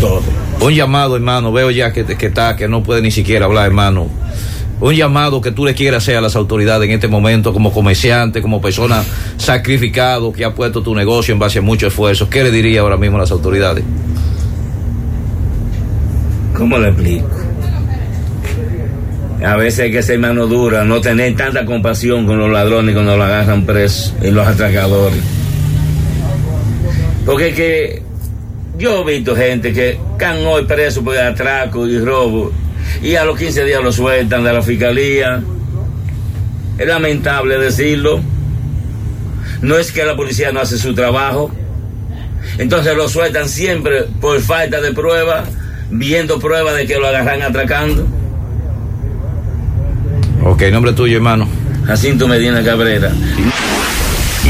Todo. 0.00 0.22
Un 0.60 0.72
llamado, 0.74 1.16
hermano, 1.16 1.52
veo 1.52 1.70
ya 1.70 1.92
que, 1.92 2.04
que 2.04 2.26
está, 2.26 2.56
que 2.56 2.68
no 2.68 2.82
puede 2.82 3.02
ni 3.02 3.10
siquiera 3.10 3.46
hablar, 3.46 3.66
hermano. 3.66 4.08
Un 4.80 4.94
llamado 4.94 5.42
que 5.42 5.52
tú 5.52 5.64
le 5.66 5.74
quieras 5.74 6.02
hacer 6.02 6.16
a 6.16 6.20
las 6.22 6.36
autoridades 6.36 6.88
en 6.88 6.94
este 6.94 7.08
momento 7.08 7.52
como 7.52 7.70
comerciante, 7.72 8.40
como 8.40 8.62
persona 8.62 9.02
sacrificado 9.36 10.32
que 10.32 10.44
ha 10.44 10.54
puesto 10.54 10.82
tu 10.82 10.94
negocio 10.94 11.32
en 11.34 11.38
base 11.38 11.58
a 11.58 11.62
mucho 11.62 11.86
esfuerzo. 11.86 12.30
¿Qué 12.30 12.42
le 12.42 12.50
diría 12.50 12.80
ahora 12.80 12.96
mismo 12.96 13.18
a 13.18 13.20
las 13.20 13.30
autoridades? 13.30 13.84
¿Cómo 16.56 16.78
le 16.78 16.88
explico? 16.88 17.28
A 19.44 19.56
veces 19.56 19.80
hay 19.80 19.92
que 19.92 20.02
ser 20.02 20.18
mano 20.18 20.46
dura, 20.46 20.84
no 20.84 21.00
tener 21.00 21.34
tanta 21.34 21.64
compasión 21.64 22.26
con 22.26 22.38
los 22.38 22.50
ladrones 22.50 22.94
cuando 22.94 23.16
lo 23.16 23.24
agarran 23.24 23.64
presos 23.64 24.14
y 24.22 24.30
los 24.30 24.46
atracadores. 24.46 25.20
Porque 27.24 27.54
que 27.54 28.02
yo 28.78 29.00
he 29.00 29.14
visto 29.14 29.34
gente 29.34 29.72
que 29.72 29.90
están 29.90 30.44
hoy 30.46 30.64
presos 30.64 31.02
por 31.02 31.16
atraco 31.16 31.86
y 31.86 31.98
robo 31.98 32.52
y 33.02 33.14
a 33.14 33.24
los 33.24 33.38
15 33.38 33.64
días 33.64 33.82
lo 33.82 33.92
sueltan 33.92 34.44
de 34.44 34.52
la 34.52 34.62
fiscalía. 34.62 35.42
Es 36.78 36.86
lamentable 36.86 37.58
decirlo. 37.58 38.20
No 39.62 39.76
es 39.76 39.92
que 39.92 40.04
la 40.04 40.16
policía 40.16 40.52
no 40.52 40.60
hace 40.60 40.78
su 40.78 40.94
trabajo. 40.94 41.50
Entonces 42.58 42.96
lo 42.96 43.08
sueltan 43.08 43.48
siempre 43.48 44.04
por 44.20 44.40
falta 44.40 44.80
de 44.80 44.92
prueba, 44.92 45.44
viendo 45.90 46.38
pruebas 46.38 46.76
de 46.76 46.86
que 46.86 46.98
lo 46.98 47.06
agarran 47.06 47.42
atracando. 47.42 48.06
Ok, 50.44 50.62
nombre 50.72 50.92
tuyo, 50.92 51.16
hermano. 51.16 51.48
Jacinto 51.86 52.26
Medina 52.28 52.62
Cabrera. 52.62 53.12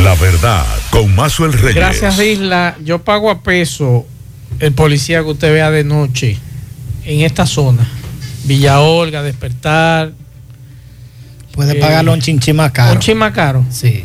La 0.03 0.15
verdad, 0.15 0.65
con 0.91 1.15
Mazuel 1.15 1.53
Reyes. 1.53 1.75
Gracias, 1.75 2.19
Isla. 2.21 2.77
Yo 2.85 3.01
pago 3.01 3.31
a 3.31 3.43
peso 3.43 4.07
el 4.61 4.73
policía 4.73 5.21
que 5.23 5.31
usted 5.31 5.53
vea 5.53 5.71
de 5.71 5.85
noche 5.85 6.39
en 7.05 7.21
esta 7.23 7.47
zona. 7.47 7.87
Villa 8.45 8.81
Olga, 8.81 9.23
Despertar. 9.23 10.13
Puede 11.53 11.73
Eh, 11.73 11.81
pagarlo 11.81 12.13
un 12.13 12.21
chinchín 12.21 12.57
más 12.57 12.71
caro. 12.71 12.95
Un 12.95 12.99
chin 13.01 13.19
más 13.19 13.33
caro. 13.33 13.65
Sí. 13.71 14.05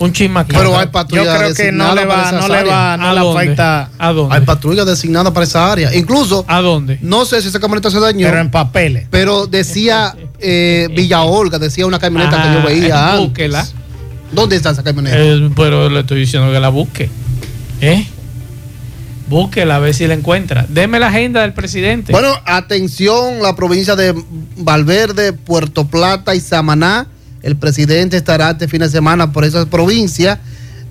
Un 0.00 0.12
chin 0.12 0.32
más 0.32 0.46
caro. 0.46 0.58
Pero 0.58 0.78
hay 0.78 0.86
Yo 0.86 0.92
patrullas 0.92 1.38
creo 1.38 1.54
que 1.54 1.70
no 1.72 1.94
le 1.94 2.04
va, 2.04 2.22
esas 2.28 2.40
no 2.42 2.48
le 2.48 2.54
áreas. 2.58 2.74
va, 2.74 2.96
no 2.96 3.08
¿A 3.08 3.12
le 3.14 3.20
dónde? 3.20 3.40
afecta. 3.42 3.90
¿A 3.96 4.12
dónde? 4.12 4.34
Hay 4.34 4.40
patrullas 4.42 4.84
designadas 4.86 5.32
para 5.32 5.44
esa 5.44 5.70
área. 5.70 5.94
Incluso, 5.94 6.44
¿A 6.48 6.60
dónde? 6.60 6.98
no 7.00 7.24
sé 7.24 7.40
si 7.40 7.48
esa 7.48 7.60
camioneta 7.60 7.90
se 7.90 8.00
dañó, 8.00 8.26
Pero 8.26 8.40
en 8.40 8.50
papeles. 8.50 9.06
pero 9.10 9.46
decía 9.46 10.14
eh, 10.40 10.88
Villa 10.94 11.22
Olga, 11.22 11.58
decía 11.58 11.86
una 11.86 11.98
camioneta 11.98 12.42
que 12.42 12.54
yo 12.54 12.66
veía 12.66 13.12
antes. 13.12 13.26
búsquela. 13.28 13.66
¿Dónde 14.32 14.56
está 14.56 14.70
esa 14.70 14.82
camioneta? 14.82 15.16
Eh, 15.18 15.50
pero 15.54 15.88
le 15.88 16.00
estoy 16.00 16.20
diciendo 16.20 16.52
que 16.52 16.60
la 16.60 16.68
busque. 16.68 17.08
¿Eh? 17.80 18.06
Búsquela 19.28 19.76
a 19.76 19.78
ver 19.78 19.94
si 19.94 20.06
la 20.06 20.14
encuentra. 20.14 20.66
Deme 20.68 20.98
la 20.98 21.08
agenda 21.08 21.42
del 21.42 21.54
presidente. 21.54 22.12
Bueno, 22.12 22.28
atención, 22.44 23.42
la 23.42 23.56
provincia 23.56 23.96
de 23.96 24.14
Valverde, 24.56 25.32
Puerto 25.32 25.86
Plata 25.86 26.34
y 26.34 26.40
Samaná. 26.40 27.06
El 27.42 27.56
presidente 27.56 28.16
estará 28.16 28.50
este 28.50 28.68
fin 28.68 28.80
de 28.80 28.88
semana 28.88 29.32
por 29.32 29.44
esas 29.44 29.66
provincias, 29.66 30.38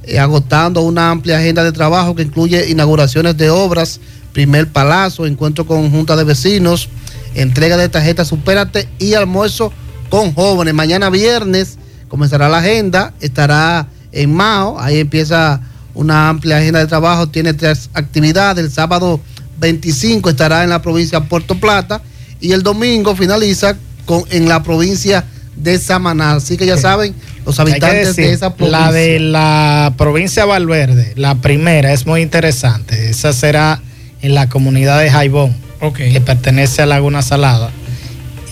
eh, 0.04 0.20
agotando 0.20 0.82
una 0.82 1.10
amplia 1.10 1.38
agenda 1.38 1.64
de 1.64 1.72
trabajo 1.72 2.16
que 2.16 2.24
incluye 2.24 2.70
inauguraciones 2.70 3.36
de 3.38 3.50
obras, 3.50 4.00
primer 4.34 4.68
palazo, 4.68 5.26
encuentro 5.26 5.66
con 5.66 5.90
junta 5.92 6.16
de 6.16 6.24
vecinos, 6.24 6.90
entrega 7.36 7.78
de 7.78 7.90
tarjetas 7.90 8.28
Supérate 8.28 8.88
y 9.00 9.14
almuerzo 9.14 9.72
con 10.10 10.34
jóvenes. 10.34 10.74
Mañana 10.74 11.10
viernes 11.10 11.78
comenzará 12.08 12.50
la 12.50 12.60
agenda, 12.60 13.14
estará 13.20 13.88
en 14.12 14.34
Mao, 14.34 14.80
ahí 14.80 15.00
empieza 15.00 15.62
una 15.96 16.30
amplia 16.30 16.58
agenda 16.58 16.80
de 16.80 16.88
trabajo, 16.88 17.28
tiene 17.28 17.54
tres 17.54 17.90
actividades, 17.94 18.64
el 18.64 18.72
sábado 18.72 19.20
25 19.60 20.30
estará 20.30 20.64
en 20.64 20.70
la 20.70 20.82
provincia 20.82 21.20
de 21.20 21.28
Puerto 21.28 21.56
Plata 21.60 22.02
y 22.40 22.52
el 22.52 22.64
domingo 22.64 23.16
finaliza 23.16 23.78
con, 24.06 24.24
en 24.30 24.50
la 24.50 24.62
provincia 24.64 25.24
de 25.56 25.78
Samaná. 25.78 26.34
Así 26.34 26.58
que 26.58 26.66
ya 26.66 26.78
saben, 26.78 27.16
los 27.46 27.60
habitantes 27.60 28.10
decir, 28.10 28.26
de 28.26 28.34
esa 28.34 28.56
provincia. 28.56 28.80
La 28.80 28.92
de 28.92 29.20
la 29.20 29.94
provincia 29.98 30.44
de 30.44 30.50
Valverde, 30.50 31.14
la 31.16 31.36
primera, 31.36 31.94
es 31.94 32.06
muy 32.06 32.22
interesante. 32.22 33.10
Esa 33.10 33.34
será 33.34 33.82
en 34.22 34.36
la 34.36 34.50
comunidad 34.50 35.00
de 35.00 35.10
Jaibón, 35.10 35.56
que 35.92 36.22
pertenece 36.22 36.82
a 36.82 36.86
Laguna 36.86 37.22
Salada. 37.22 37.72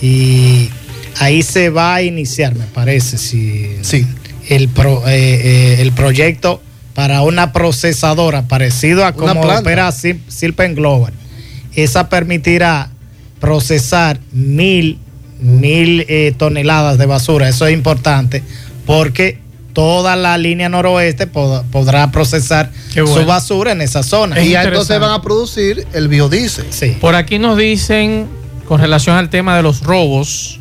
Y 0.02 0.68
ahí 1.20 1.42
se 1.42 1.70
va 1.70 1.94
a 1.94 2.02
iniciar, 2.02 2.54
me 2.54 2.66
parece, 2.66 3.16
si 3.16 3.76
Sí. 3.82 4.04
el, 4.48 4.68
pro- 4.68 5.06
eh, 5.08 5.12
eh, 5.14 5.76
el 5.80 5.92
proyecto 5.92 6.60
para 6.94 7.22
una 7.22 7.52
procesadora 7.52 8.42
parecido 8.48 9.06
a 9.06 9.12
como 9.12 9.40
opera 9.40 9.88
Sil- 9.94 10.20
Silpen 10.28 10.74
Global. 10.74 11.14
Esa 11.74 12.08
permitirá 12.10 12.90
procesar 13.40 14.20
mil, 14.32 14.98
mil 15.40 16.04
eh, 16.08 16.34
toneladas 16.36 16.98
de 16.98 17.06
basura. 17.06 17.48
Eso 17.48 17.66
es 17.66 17.72
importante 17.72 18.42
porque 18.84 19.38
toda 19.72 20.16
la 20.16 20.36
línea 20.38 20.68
noroeste 20.68 21.30
pod- 21.30 21.64
podrá 21.70 22.10
procesar 22.10 22.70
bueno. 22.94 23.14
su 23.14 23.24
basura 23.26 23.72
en 23.72 23.80
esa 23.80 24.02
zona. 24.02 24.38
Es 24.38 24.46
y 24.46 24.50
ya 24.50 24.62
entonces 24.64 24.98
van 25.00 25.10
a 25.12 25.22
producir 25.22 25.86
el 25.92 26.08
biodiesel. 26.08 26.66
Sí. 26.70 26.96
Por 27.00 27.14
aquí 27.14 27.38
nos 27.38 27.56
dicen, 27.56 28.26
con 28.66 28.80
relación 28.80 29.16
al 29.16 29.28
tema 29.30 29.56
de 29.56 29.62
los 29.62 29.82
robos, 29.82 30.60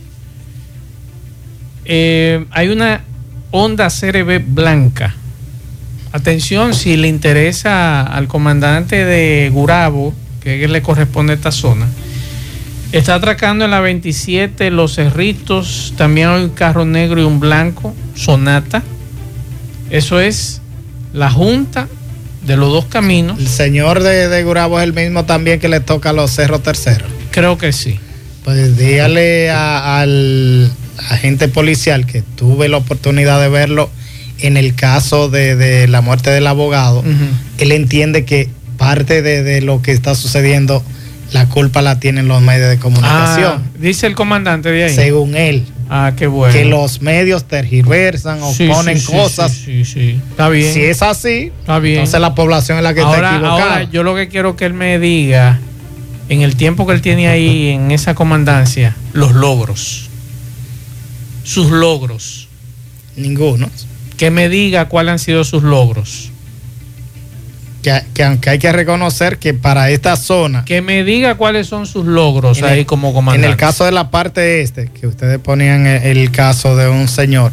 eh, 1.86 2.46
hay 2.51 2.70
una 2.70 3.01
Honda 3.51 3.89
CRB 3.89 4.39
blanca. 4.46 5.15
Atención, 6.13 6.74
si 6.74 6.98
le 6.98 7.08
interesa 7.08 8.03
al 8.03 8.27
comandante 8.27 9.06
de 9.06 9.50
Gurabo, 9.53 10.13
que 10.41 10.68
le 10.68 10.82
corresponde 10.82 11.34
a 11.34 11.36
esta 11.36 11.51
zona, 11.51 11.88
Está 12.91 13.15
atracando 13.15 13.63
en 13.63 13.72
la 13.72 13.80
27 13.80 14.70
Los 14.70 14.96
Cerritos. 14.96 15.94
También 15.96 16.27
hay 16.27 16.44
un 16.44 16.50
carro 16.50 16.84
negro 16.84 17.22
y 17.22 17.24
un 17.24 17.39
blanco, 17.39 17.96
Sonata. 18.15 18.84
Eso 19.91 20.19
es 20.19 20.62
la 21.13 21.29
junta 21.29 21.88
de 22.45 22.57
los 22.57 22.69
dos 22.71 22.86
caminos. 22.86 23.38
El 23.39 23.48
señor 23.48 24.01
de, 24.01 24.27
de 24.27 24.43
Gurabo 24.43 24.79
es 24.79 24.83
el 24.86 24.93
mismo 24.93 25.25
también 25.25 25.60
que 25.60 25.67
le 25.69 25.79
toca 25.79 26.10
a 26.10 26.13
los 26.13 26.31
cerros 26.31 26.63
terceros. 26.63 27.07
Creo 27.31 27.57
que 27.57 27.71
sí. 27.71 28.00
Pues 28.43 28.77
dígale 28.77 29.51
a- 29.51 30.00
al 30.01 30.71
agente 31.10 31.48
policial 31.48 32.05
que 32.05 32.21
tuve 32.21 32.67
la 32.69 32.77
oportunidad 32.77 33.39
de 33.41 33.50
verlo 33.50 33.89
en 34.39 34.57
el 34.57 34.74
caso 34.74 35.29
de, 35.29 35.55
de 35.55 35.88
la 35.88 36.01
muerte 36.01 36.31
del 36.31 36.48
abogado. 36.48 37.03
Él 37.60 37.71
entiende 37.71 38.25
que 38.25 38.50
parte 38.77 39.21
de, 39.21 39.43
de 39.43 39.62
lo 39.62 39.83
que 39.83 39.91
está 39.91 40.15
sucediendo, 40.15 40.83
la 41.31 41.48
culpa 41.48 41.83
la 41.83 42.00
tienen 42.00 42.27
los 42.27 42.41
medios 42.41 42.69
de 42.69 42.75
Ah, 42.75 42.79
comunicación. 42.79 43.63
dice 43.79 44.07
el 44.07 44.15
comandante 44.15 44.71
de 44.71 44.86
ahí. 44.86 44.95
según 44.95 45.36
él. 45.36 45.63
Ah, 45.93 46.13
qué 46.15 46.25
bueno. 46.25 46.53
Que 46.53 46.63
los 46.63 47.01
medios 47.01 47.43
tergiversan 47.43 48.41
o 48.41 48.53
Sí, 48.53 48.65
ponen 48.69 48.98
sí, 48.98 49.12
cosas. 49.12 49.51
Sí, 49.51 49.83
sí, 49.83 49.93
sí. 49.93 50.21
Está 50.29 50.48
bien. 50.48 50.74
Si 50.74 50.79
es 50.81 51.01
así, 51.01 51.51
Está 51.60 51.79
bien. 51.79 51.98
entonces 51.98 52.21
la 52.21 52.33
población 52.33 52.77
es 52.77 52.83
la 52.86 52.93
que 52.93 53.01
ahora, 53.01 53.17
está 53.17 53.36
equivocada. 53.36 53.74
ahora 53.74 53.83
yo 53.91 54.03
lo 54.03 54.15
que 54.15 54.29
quiero 54.29 54.55
que 54.55 54.63
él 54.65 54.74
me 54.74 55.00
diga, 55.00 55.60
en 56.29 56.41
el 56.43 56.55
tiempo 56.55 56.88
que 56.88 56.93
él 56.93 57.01
tiene 57.01 57.27
ahí 57.27 57.67
en 57.71 57.91
esa 57.91 58.15
comandancia, 58.15 58.95
los 59.12 59.33
logros. 59.33 60.07
Sus 61.43 61.69
logros. 61.71 62.48
Ninguno. 63.17 63.69
Que 64.15 64.31
me 64.31 64.48
diga 64.48 64.86
cuáles 64.88 65.12
han 65.12 65.19
sido 65.19 65.43
sus 65.43 65.62
logros. 65.63 66.30
Que, 67.81 68.01
que 68.13 68.23
aunque 68.23 68.50
hay 68.51 68.59
que 68.59 68.71
reconocer 68.71 69.38
que 69.39 69.53
para 69.53 69.89
esta 69.89 70.15
zona, 70.15 70.63
Que 70.65 70.81
me 70.81 71.03
diga 71.03 71.35
cuáles 71.35 71.65
son 71.67 71.88
sus 71.88 72.05
logros 72.05 72.59
En 72.59 72.65
ahí 72.65 72.85
como 72.85 73.07
en 73.09 73.13
comandante. 73.15 73.47
el 73.47 73.57
caso 73.57 73.85
de 73.85 73.91
la 73.91 74.11
parte 74.11 74.61
este, 74.61 74.88
que 74.89 75.07
ustedes 75.07 75.39
ponían 75.39 75.88
el, 75.88 76.17
el 76.17 76.31
caso 76.31 76.75
de 76.75 76.88
un 76.89 77.07
señor, 77.07 77.51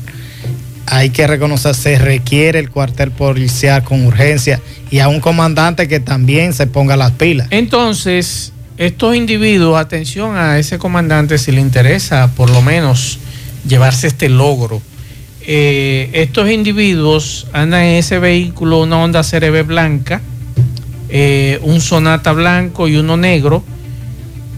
hay 0.87 1.11
que 1.11 1.26
reconocer, 1.26 1.75
se 1.75 1.99
requiere 1.99 2.58
el 2.58 2.70
cuartel 2.70 3.11
policial 3.11 3.82
con 3.85 4.06
urgencia 4.06 4.61
y 4.90 5.00
a 5.00 5.08
un 5.08 5.20
comandante 5.20 5.87
que 5.88 6.00
también 6.00 6.52
se 6.52 6.66
ponga 6.66 6.97
las 6.97 7.12
pilas. 7.12 7.47
Entonces, 7.50 8.52
estos 8.78 9.16
individuos, 9.16 9.78
atención 9.78 10.37
a 10.37 10.58
ese 10.58 10.78
comandante 10.78 11.37
si 11.38 11.52
le 11.52 11.61
interesa 11.61 12.30
por 12.37 12.50
lo 12.50 12.62
menos 12.62 13.18
llevarse 13.66 14.06
este 14.06 14.28
logro. 14.28 14.80
Eh, 15.50 16.11
estos 16.12 16.50
individuos 16.50 17.47
andan 17.55 17.81
en 17.81 17.95
ese 17.95 18.19
vehículo, 18.19 18.83
una 18.83 19.02
Honda 19.02 19.23
CRB 19.23 19.62
blanca, 19.64 20.21
eh, 21.09 21.59
un 21.62 21.81
Sonata 21.81 22.33
blanco 22.33 22.87
y 22.87 22.97
uno 22.97 23.17
negro. 23.17 23.64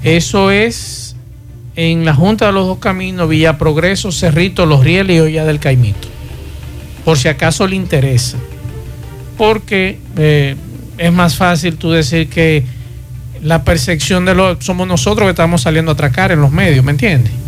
Eso 0.03 0.51
es 0.51 1.15
en 1.77 2.05
la 2.05 2.13
Junta 2.13 2.47
de 2.47 2.53
los 2.53 2.67
Dos 2.67 2.79
Caminos, 2.79 3.29
Villa 3.29 3.57
Progreso, 3.57 4.11
Cerrito, 4.11 4.67
Los 4.67 4.83
Rieles 4.83 5.19
y 5.19 5.21
Olla 5.21 5.45
del 5.45 5.61
Caimito. 5.61 6.09
Por 7.05 7.17
si 7.17 7.29
acaso 7.29 7.69
le 7.69 7.77
interesa. 7.77 8.37
Porque 9.39 10.01
eh, 10.17 10.57
es 10.99 11.13
más 11.13 11.37
fácil 11.37 11.77
tú 11.77 11.93
decir 11.93 12.29
que 12.29 12.65
la 13.45 13.63
percepción 13.63 14.25
de 14.25 14.35
lo 14.35 14.61
somos 14.61 14.89
nosotros 14.89 15.27
que 15.27 15.31
estamos 15.31 15.63
saliendo 15.63 15.93
a 15.93 15.95
atracar 15.95 16.33
en 16.33 16.41
los 16.41 16.51
medios, 16.51 16.85
¿me 16.85 16.91
entiendes? 16.91 17.40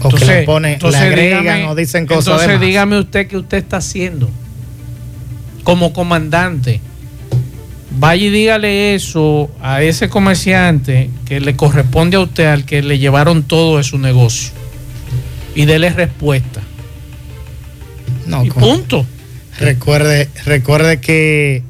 O 0.00 0.08
que 0.10 0.24
le 0.24 0.42
ponen, 0.42 0.78
le 0.80 0.96
agregan 0.96 1.64
o 1.64 1.74
dicen 1.74 2.06
cosas 2.06 2.24
de 2.26 2.32
Entonces 2.32 2.60
dígame 2.60 2.98
usted 2.98 3.26
qué 3.26 3.36
usted 3.36 3.58
está 3.58 3.78
haciendo 3.78 4.30
como 5.68 5.92
comandante. 5.92 6.80
Vaya 7.98 8.24
y 8.24 8.30
dígale 8.30 8.94
eso 8.94 9.50
a 9.60 9.82
ese 9.82 10.08
comerciante 10.08 11.10
que 11.26 11.40
le 11.40 11.56
corresponde 11.56 12.16
a 12.16 12.20
usted, 12.20 12.46
al 12.46 12.64
que 12.64 12.82
le 12.82 12.98
llevaron 12.98 13.42
todo 13.42 13.76
de 13.76 13.84
su 13.84 13.98
negocio. 13.98 14.52
Y 15.54 15.66
dele 15.66 15.90
respuesta. 15.90 16.62
No, 18.26 18.46
y 18.46 18.50
punto. 18.50 19.04
Recuerde, 19.58 20.30
recuerde 20.46 21.00
que 21.00 21.62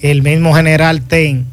el 0.00 0.22
mismo 0.22 0.54
general 0.54 1.02
Ten, 1.02 1.44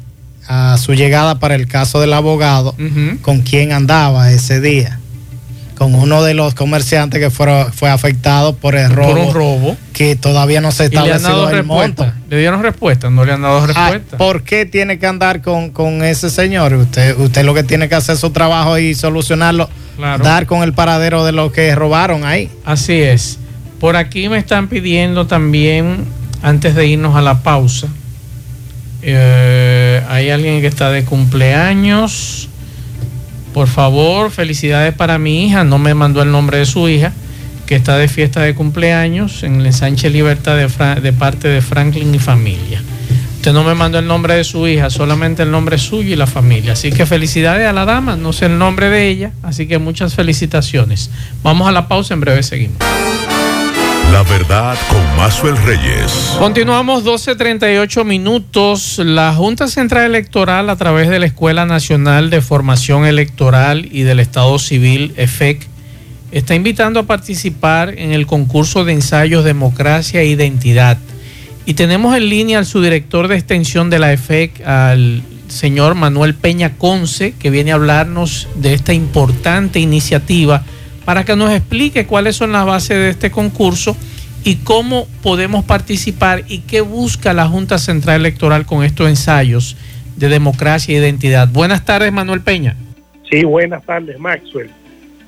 a 0.46 0.78
su 0.78 0.94
llegada 0.94 1.40
para 1.40 1.56
el 1.56 1.66
caso 1.66 2.00
del 2.00 2.14
abogado, 2.14 2.74
con 3.20 3.42
quien 3.42 3.72
andaba 3.72 4.32
ese 4.32 4.62
día, 4.62 4.98
con 5.76 5.94
uno 5.94 6.22
de 6.22 6.34
los 6.34 6.54
comerciantes 6.54 7.20
que 7.20 7.30
fueron, 7.30 7.72
fue 7.72 7.90
afectado 7.90 8.54
por 8.54 8.76
el 8.76 8.90
robo, 8.90 9.08
Por 9.10 9.18
un 9.18 9.34
robo. 9.34 9.76
que 9.92 10.14
todavía 10.16 10.60
no 10.60 10.70
se 10.72 10.84
estableció 10.84 11.28
dado 11.28 11.50
el 11.50 11.64
monto. 11.64 12.10
¿Le 12.30 12.38
dieron 12.38 12.62
respuesta? 12.62 13.10
No 13.10 13.24
le 13.24 13.32
han 13.32 13.42
dado 13.42 13.58
Ah, 13.74 13.90
respuesta. 13.90 14.16
¿Por 14.18 14.42
qué 14.42 14.64
tiene 14.66 14.98
que 14.98 15.06
andar 15.06 15.42
con, 15.42 15.70
con 15.70 16.04
ese 16.04 16.30
señor? 16.30 16.74
Usted, 16.74 17.18
usted 17.18 17.44
lo 17.44 17.54
que 17.54 17.62
tiene 17.64 17.88
que 17.88 17.94
hacer 17.96 18.16
su 18.16 18.30
trabajo 18.30 18.78
y 18.78 18.94
solucionarlo, 18.94 19.68
Claro. 19.96 20.22
dar 20.24 20.46
con 20.46 20.62
el 20.62 20.72
paradero 20.72 21.24
de 21.24 21.32
lo 21.32 21.50
que 21.52 21.74
robaron 21.74 22.24
ahí. 22.24 22.50
Así 22.64 22.94
es. 23.00 23.38
Por 23.80 23.96
aquí 23.96 24.28
me 24.28 24.38
están 24.38 24.68
pidiendo 24.68 25.26
también, 25.26 26.04
antes 26.42 26.74
de 26.74 26.86
irnos 26.86 27.16
a 27.16 27.20
la 27.22 27.42
pausa, 27.42 27.88
eh, 29.02 30.02
hay 30.08 30.30
alguien 30.30 30.60
que 30.60 30.66
está 30.68 30.90
de 30.90 31.04
cumpleaños. 31.04 32.48
Por 33.52 33.68
favor, 33.68 34.30
felicidades 34.30 34.94
para 34.94 35.18
mi 35.18 35.46
hija. 35.46 35.64
No 35.64 35.78
me 35.78 35.94
mandó 35.94 36.22
el 36.22 36.30
nombre 36.30 36.58
de 36.58 36.66
su 36.66 36.88
hija, 36.88 37.12
que 37.66 37.76
está 37.76 37.96
de 37.98 38.08
fiesta 38.08 38.40
de 38.40 38.54
cumpleaños 38.54 39.42
en 39.42 39.60
el 39.60 39.66
ensanche 39.66 40.10
Libertad 40.10 40.56
de, 40.56 41.00
de 41.00 41.12
parte 41.12 41.48
de 41.48 41.60
Franklin 41.60 42.14
y 42.14 42.18
familia. 42.18 42.82
Usted 43.36 43.52
no 43.52 43.64
me 43.64 43.74
mandó 43.74 43.98
el 43.98 44.06
nombre 44.06 44.34
de 44.34 44.44
su 44.44 44.68
hija, 44.68 44.88
solamente 44.88 45.42
el 45.42 45.50
nombre 45.50 45.76
suyo 45.76 46.12
y 46.12 46.16
la 46.16 46.28
familia. 46.28 46.74
Así 46.74 46.92
que 46.92 47.06
felicidades 47.06 47.66
a 47.66 47.72
la 47.72 47.84
dama, 47.84 48.16
no 48.16 48.32
sé 48.32 48.46
el 48.46 48.56
nombre 48.56 48.88
de 48.88 49.08
ella, 49.08 49.32
así 49.42 49.66
que 49.66 49.78
muchas 49.78 50.14
felicitaciones. 50.14 51.10
Vamos 51.42 51.68
a 51.68 51.72
la 51.72 51.88
pausa, 51.88 52.14
en 52.14 52.20
breve 52.20 52.44
seguimos. 52.44 52.78
La 54.12 54.22
verdad 54.24 54.76
con 54.90 55.16
Mazuel 55.16 55.56
Reyes. 55.56 56.36
Continuamos 56.38 57.02
12.38 57.02 58.04
minutos. 58.04 59.00
La 59.02 59.32
Junta 59.32 59.68
Central 59.68 60.04
Electoral 60.04 60.68
a 60.68 60.76
través 60.76 61.08
de 61.08 61.18
la 61.18 61.24
Escuela 61.24 61.64
Nacional 61.64 62.28
de 62.28 62.42
Formación 62.42 63.06
Electoral 63.06 63.88
y 63.90 64.02
del 64.02 64.20
Estado 64.20 64.58
Civil, 64.58 65.14
EFEC, 65.16 65.66
está 66.30 66.54
invitando 66.54 67.00
a 67.00 67.04
participar 67.04 67.98
en 67.98 68.12
el 68.12 68.26
concurso 68.26 68.84
de 68.84 68.92
ensayos 68.92 69.44
Democracia 69.44 70.20
e 70.20 70.26
Identidad. 70.26 70.98
Y 71.64 71.72
tenemos 71.72 72.14
en 72.14 72.28
línea 72.28 72.58
al 72.58 72.66
subdirector 72.66 73.28
de 73.28 73.36
extensión 73.36 73.88
de 73.88 73.98
la 73.98 74.12
EFEC, 74.12 74.60
al 74.66 75.22
señor 75.48 75.94
Manuel 75.94 76.34
Peña 76.34 76.76
Conce, 76.76 77.32
que 77.32 77.48
viene 77.48 77.72
a 77.72 77.76
hablarnos 77.76 78.46
de 78.56 78.74
esta 78.74 78.92
importante 78.92 79.80
iniciativa 79.80 80.66
para 81.04 81.24
que 81.24 81.36
nos 81.36 81.52
explique 81.52 82.06
cuáles 82.06 82.36
son 82.36 82.52
las 82.52 82.64
bases 82.66 82.96
de 82.96 83.10
este 83.10 83.30
concurso 83.30 83.96
y 84.44 84.56
cómo 84.56 85.06
podemos 85.22 85.64
participar 85.64 86.44
y 86.48 86.60
qué 86.60 86.80
busca 86.80 87.32
la 87.32 87.46
Junta 87.46 87.78
Central 87.78 88.20
Electoral 88.20 88.66
con 88.66 88.84
estos 88.84 89.08
ensayos 89.08 89.76
de 90.16 90.28
democracia 90.28 90.94
e 90.94 91.00
identidad. 91.00 91.48
Buenas 91.48 91.84
tardes, 91.84 92.12
Manuel 92.12 92.40
Peña. 92.40 92.76
Sí, 93.30 93.44
buenas 93.44 93.84
tardes, 93.84 94.18
Maxwell. 94.18 94.70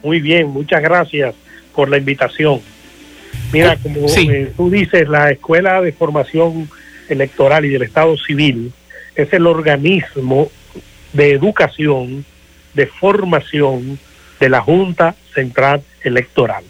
Muy 0.02 0.20
bien, 0.20 0.48
muchas 0.48 0.82
gracias 0.82 1.34
por 1.74 1.88
la 1.88 1.96
invitación. 1.96 2.60
Mira, 3.52 3.76
como 3.76 4.08
Sí. 4.08 4.28
eh, 4.30 4.52
tú 4.56 4.68
dices, 4.70 5.08
la 5.08 5.30
Escuela 5.30 5.80
de 5.80 5.92
Formación 5.92 6.68
Electoral 7.08 7.64
y 7.64 7.68
del 7.70 7.82
Estado 7.82 8.16
Civil 8.18 8.72
es 9.14 9.32
el 9.32 9.46
organismo 9.46 10.50
de 11.12 11.32
educación, 11.32 12.24
de 12.74 12.86
formación 12.86 13.98
de 14.40 14.48
la 14.48 14.60
Junta 14.60 15.14
Central 15.34 15.82
Electoral. 16.02 16.64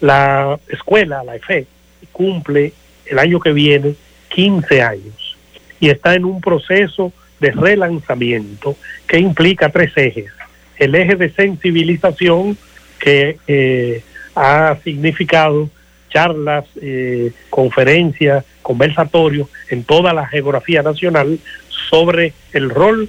La 0.00 0.58
escuela, 0.68 1.22
la 1.24 1.36
EFE, 1.36 1.66
cumple 2.12 2.72
el 3.06 3.18
año 3.18 3.40
que 3.40 3.52
viene 3.52 3.94
15 4.28 4.82
años 4.82 5.36
y 5.78 5.88
está 5.90 6.14
en 6.14 6.24
un 6.24 6.40
proceso 6.40 7.12
de 7.40 7.50
relanzamiento 7.52 8.76
que 9.06 9.18
implica 9.18 9.70
tres 9.70 9.92
ejes. 9.96 10.30
El 10.76 10.94
eje 10.94 11.16
de 11.16 11.30
sensibilización 11.30 12.56
que 12.98 13.38
eh, 13.46 14.02
ha 14.34 14.76
significado 14.84 15.68
charlas, 16.10 16.64
eh, 16.80 17.32
conferencias, 17.48 18.44
conversatorios 18.62 19.48
en 19.70 19.84
toda 19.84 20.12
la 20.12 20.26
geografía 20.26 20.82
nacional 20.82 21.38
sobre 21.68 22.34
el 22.52 22.70
rol 22.70 23.08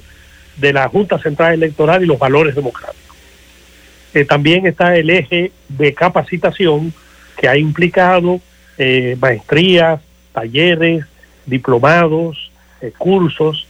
de 0.57 0.73
la 0.73 0.87
Junta 0.87 1.17
Central 1.19 1.53
Electoral 1.53 2.03
y 2.03 2.05
los 2.05 2.19
valores 2.19 2.55
democráticos. 2.55 3.00
Eh, 4.13 4.25
también 4.25 4.65
está 4.65 4.95
el 4.95 5.09
eje 5.09 5.51
de 5.69 5.93
capacitación 5.93 6.93
que 7.37 7.47
ha 7.47 7.57
implicado 7.57 8.41
eh, 8.77 9.15
maestrías, 9.19 10.01
talleres, 10.33 11.05
diplomados, 11.45 12.51
eh, 12.81 12.91
cursos, 12.97 13.67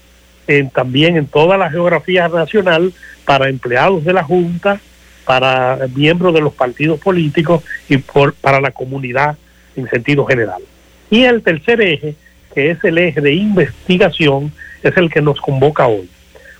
también 0.73 1.15
en 1.15 1.27
toda 1.27 1.58
la 1.58 1.69
geografía 1.69 2.27
nacional 2.27 2.91
para 3.23 3.47
empleados 3.47 4.04
de 4.04 4.12
la 4.12 4.21
Junta, 4.21 4.82
para 5.23 5.88
miembros 5.95 6.34
de 6.34 6.41
los 6.41 6.54
partidos 6.54 6.99
políticos 6.99 7.63
y 7.88 7.95
por, 7.97 8.34
para 8.34 8.60
la 8.60 8.71
comunidad 8.71 9.38
en 9.77 9.89
sentido 9.89 10.25
general. 10.25 10.62
Y 11.10 11.23
el 11.23 11.41
tercer 11.41 11.80
eje, 11.80 12.15
que 12.54 12.71
es 12.71 12.84
el 12.84 12.97
eje 12.97 13.21
de 13.21 13.34
investigación, 13.34 14.51
es 14.84 14.97
el 14.97 15.10
que 15.10 15.21
nos 15.21 15.39
convoca 15.39 15.88
hoy. 15.88 16.10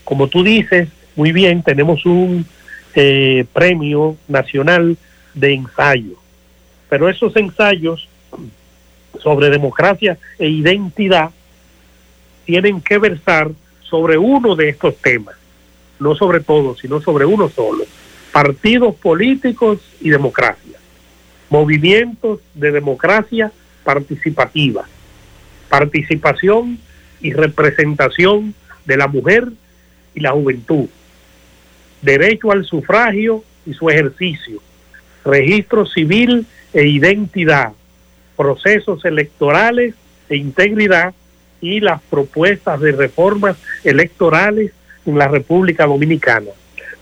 Como 0.04 0.28
tú 0.28 0.42
dices, 0.42 0.88
muy 1.14 1.32
bien, 1.32 1.62
tenemos 1.62 2.06
un 2.06 2.46
eh, 2.94 3.44
premio 3.52 4.16
nacional 4.28 4.96
de 5.34 5.54
ensayo, 5.54 6.16
pero 6.88 7.08
esos 7.08 7.34
ensayos 7.36 8.08
sobre 9.22 9.50
democracia 9.50 10.18
e 10.38 10.48
identidad 10.48 11.30
tienen 12.44 12.80
que 12.80 12.98
versar 12.98 13.50
sobre 13.82 14.18
uno 14.18 14.56
de 14.56 14.70
estos 14.70 14.96
temas, 14.96 15.36
no 15.98 16.14
sobre 16.14 16.40
todo, 16.40 16.76
sino 16.76 17.00
sobre 17.00 17.24
uno 17.24 17.48
solo, 17.48 17.84
partidos 18.32 18.94
políticos 18.96 19.80
y 20.00 20.10
democracia, 20.10 20.78
movimientos 21.50 22.40
de 22.54 22.72
democracia 22.72 23.52
participativa, 23.84 24.84
participación 25.68 26.78
y 27.20 27.32
representación 27.32 28.54
de 28.84 28.96
la 28.96 29.06
mujer 29.06 29.48
y 30.14 30.20
la 30.20 30.32
juventud, 30.32 30.88
derecho 32.02 32.50
al 32.52 32.64
sufragio 32.64 33.42
y 33.64 33.72
su 33.72 33.88
ejercicio, 33.88 34.60
registro 35.24 35.86
civil 35.86 36.46
e 36.72 36.86
identidad, 36.86 37.72
procesos 38.36 39.04
electorales 39.04 39.94
e 40.28 40.36
integridad 40.36 41.14
y 41.60 41.80
las 41.80 42.02
propuestas 42.02 42.80
de 42.80 42.92
reformas 42.92 43.56
electorales 43.84 44.72
en 45.06 45.16
la 45.16 45.28
República 45.28 45.86
Dominicana. 45.86 46.50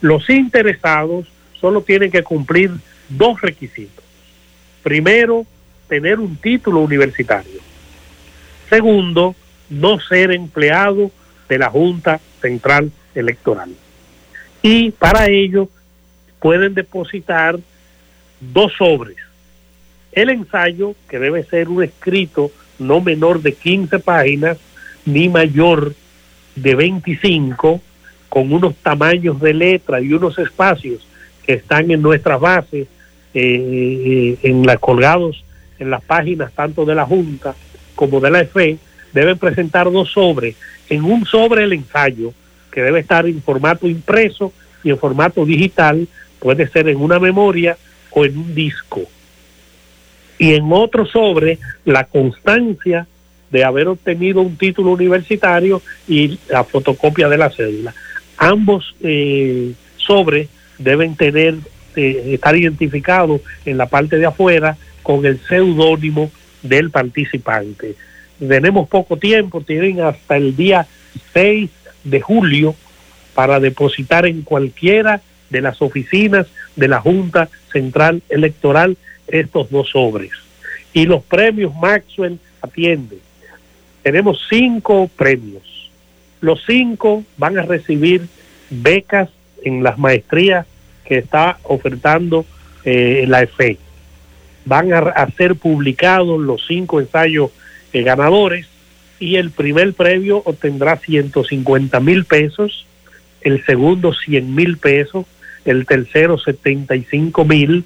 Los 0.02 0.28
interesados 0.28 1.26
solo 1.60 1.82
tienen 1.82 2.10
que 2.10 2.22
cumplir 2.22 2.70
dos 3.08 3.40
requisitos. 3.40 4.04
Primero, 4.82 5.46
tener 5.88 6.20
un 6.20 6.36
título 6.36 6.80
universitario. 6.80 7.60
Segundo, 8.68 9.34
no 9.68 9.98
ser 10.00 10.30
empleado 10.30 11.10
de 11.48 11.58
la 11.58 11.70
Junta 11.70 12.20
Central 12.40 12.92
Electoral. 13.14 13.70
Y 14.62 14.90
para 14.90 15.28
ello 15.28 15.68
pueden 16.40 16.74
depositar 16.74 17.58
dos 18.40 18.72
sobres. 18.76 19.16
El 20.12 20.30
ensayo, 20.30 20.94
que 21.08 21.18
debe 21.18 21.44
ser 21.44 21.68
un 21.68 21.82
escrito 21.82 22.50
no 22.78 23.00
menor 23.00 23.42
de 23.42 23.54
15 23.54 23.98
páginas, 24.00 24.58
ni 25.04 25.28
mayor 25.28 25.94
de 26.56 26.74
25, 26.74 27.80
con 28.28 28.52
unos 28.52 28.74
tamaños 28.76 29.40
de 29.40 29.54
letra 29.54 30.00
y 30.00 30.12
unos 30.12 30.38
espacios 30.38 31.06
que 31.44 31.54
están 31.54 31.90
en 31.90 32.02
nuestras 32.02 32.40
bases, 32.40 32.88
eh, 33.34 34.38
en 34.42 34.66
las 34.66 34.78
colgados 34.78 35.44
en 35.80 35.90
las 35.90 36.02
páginas 36.04 36.52
tanto 36.52 36.84
de 36.84 36.94
la 36.94 37.06
Junta 37.06 37.54
como 37.96 38.20
de 38.20 38.30
la 38.30 38.42
EFE, 38.42 38.78
deben 39.12 39.38
presentar 39.38 39.90
dos 39.90 40.12
sobres. 40.12 40.54
En 40.88 41.04
un 41.04 41.24
sobre 41.24 41.64
el 41.64 41.72
ensayo, 41.72 42.32
que 42.70 42.82
debe 42.82 43.00
estar 43.00 43.26
en 43.26 43.42
formato 43.42 43.88
impreso 43.88 44.52
y 44.82 44.90
en 44.90 44.98
formato 44.98 45.44
digital, 45.44 46.06
puede 46.38 46.68
ser 46.68 46.88
en 46.88 46.98
una 46.98 47.18
memoria 47.18 47.76
o 48.10 48.24
en 48.24 48.36
un 48.36 48.54
disco. 48.54 49.02
Y 50.38 50.54
en 50.54 50.72
otro 50.72 51.04
sobre, 51.04 51.58
la 51.84 52.04
constancia 52.04 53.06
de 53.50 53.64
haber 53.64 53.88
obtenido 53.88 54.40
un 54.40 54.56
título 54.56 54.92
universitario 54.92 55.82
y 56.08 56.38
la 56.48 56.64
fotocopia 56.64 57.28
de 57.28 57.36
la 57.36 57.50
cédula. 57.50 57.94
Ambos 58.38 58.94
eh, 59.02 59.72
sobres 59.96 60.48
deben 60.78 61.16
tener 61.16 61.56
eh, 61.96 62.30
estar 62.34 62.56
identificados 62.56 63.40
en 63.66 63.76
la 63.76 63.86
parte 63.86 64.16
de 64.16 64.26
afuera 64.26 64.76
con 65.02 65.26
el 65.26 65.40
seudónimo 65.40 66.30
del 66.62 66.90
participante. 66.90 67.96
Tenemos 68.38 68.88
poco 68.88 69.16
tiempo, 69.16 69.60
tienen 69.60 70.00
hasta 70.00 70.36
el 70.36 70.56
día 70.56 70.86
6 71.34 71.70
de 72.04 72.20
julio 72.20 72.74
para 73.34 73.60
depositar 73.60 74.26
en 74.26 74.42
cualquiera 74.42 75.20
de 75.50 75.60
las 75.60 75.82
oficinas 75.82 76.46
de 76.76 76.88
la 76.88 77.00
Junta 77.00 77.48
Central 77.72 78.22
Electoral 78.28 78.96
estos 79.28 79.70
dos 79.70 79.90
sobres. 79.90 80.30
Y 80.92 81.06
los 81.06 81.22
premios 81.22 81.74
Maxwell 81.74 82.38
atienden. 82.62 83.20
Tenemos 84.02 84.40
cinco 84.48 85.08
premios. 85.16 85.90
Los 86.40 86.64
cinco 86.66 87.24
van 87.36 87.58
a 87.58 87.62
recibir 87.62 88.26
becas 88.70 89.28
en 89.62 89.82
las 89.82 89.98
maestrías 89.98 90.66
que 91.04 91.18
está 91.18 91.58
ofertando 91.64 92.46
eh, 92.84 93.24
la 93.28 93.42
EFE. 93.42 93.78
Van 94.64 94.92
a, 94.92 95.28
ser 95.36 95.56
publicados 95.56 96.40
los 96.40 96.66
cinco 96.66 97.00
ensayos 97.00 97.50
eh, 97.92 98.02
ganadores 98.02 98.66
y 99.20 99.36
el 99.36 99.50
primer 99.50 99.92
premio 99.92 100.42
obtendrá 100.44 100.96
150 100.96 102.00
mil 102.00 102.24
pesos, 102.24 102.86
el 103.42 103.64
segundo 103.64 104.12
100 104.14 104.54
mil 104.54 104.78
pesos, 104.78 105.26
el 105.66 105.86
tercero 105.86 106.38
75 106.38 107.44
mil, 107.44 107.84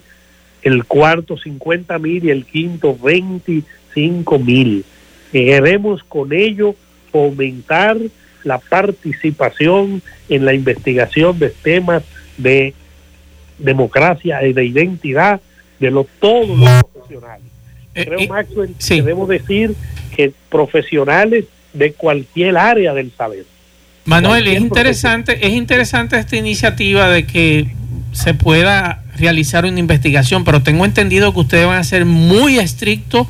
el 0.62 0.84
cuarto 0.84 1.36
50 1.36 1.98
mil 1.98 2.24
y 2.24 2.30
el 2.30 2.46
quinto 2.46 2.96
25 2.96 4.38
mil. 4.38 4.84
Queremos 5.32 6.04
con 6.04 6.32
ello 6.32 6.76
fomentar 7.10 7.98
la 8.44 8.58
participación 8.58 10.02
en 10.28 10.44
la 10.44 10.54
investigación 10.54 11.38
de 11.38 11.50
temas 11.50 12.04
de 12.38 12.74
democracia 13.58 14.46
y 14.46 14.52
de 14.52 14.64
identidad 14.64 15.40
de 15.80 15.90
los, 15.90 16.06
todos 16.20 16.56
los 16.56 16.84
profesionales. 16.84 17.46
Eh, 17.94 18.04
Creo, 18.04 18.18
eh, 18.20 18.28
Maxwell, 18.28 18.74
sí. 18.78 18.96
que 18.96 19.02
debemos 19.02 19.28
decir 19.28 19.74
que 20.14 20.32
profesionales 20.48 21.44
de 21.72 21.92
cualquier 21.92 22.56
área 22.56 22.94
del 22.94 23.10
saber. 23.12 23.44
Manuel, 24.04 24.46
es 24.46 24.60
interesante, 24.60 25.46
es 25.46 25.52
interesante 25.54 26.18
esta 26.18 26.36
iniciativa 26.36 27.08
de 27.08 27.26
que 27.26 27.68
se 28.12 28.34
pueda 28.34 29.02
realizar 29.16 29.64
una 29.64 29.80
investigación, 29.80 30.44
pero 30.44 30.62
tengo 30.62 30.84
entendido 30.84 31.32
que 31.32 31.40
ustedes 31.40 31.66
van 31.66 31.78
a 31.78 31.84
ser 31.84 32.04
muy 32.04 32.58
estrictos 32.58 33.26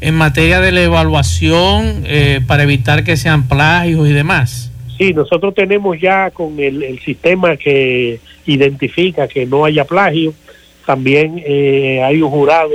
en 0.00 0.14
materia 0.14 0.60
de 0.60 0.70
la 0.70 0.82
evaluación 0.82 2.04
eh, 2.06 2.40
para 2.46 2.62
evitar 2.62 3.04
que 3.04 3.16
sean 3.16 3.48
plagios 3.48 4.08
y 4.08 4.12
demás. 4.12 4.70
Sí, 4.98 5.12
nosotros 5.12 5.54
tenemos 5.54 5.98
ya 6.00 6.30
con 6.30 6.58
el, 6.60 6.82
el 6.82 7.00
sistema 7.00 7.56
que 7.56 8.20
identifica 8.46 9.28
que 9.28 9.46
no 9.46 9.64
haya 9.64 9.84
plagio, 9.84 10.34
también 10.88 11.42
eh, 11.44 12.02
hay 12.02 12.22
un 12.22 12.30
jurado 12.30 12.72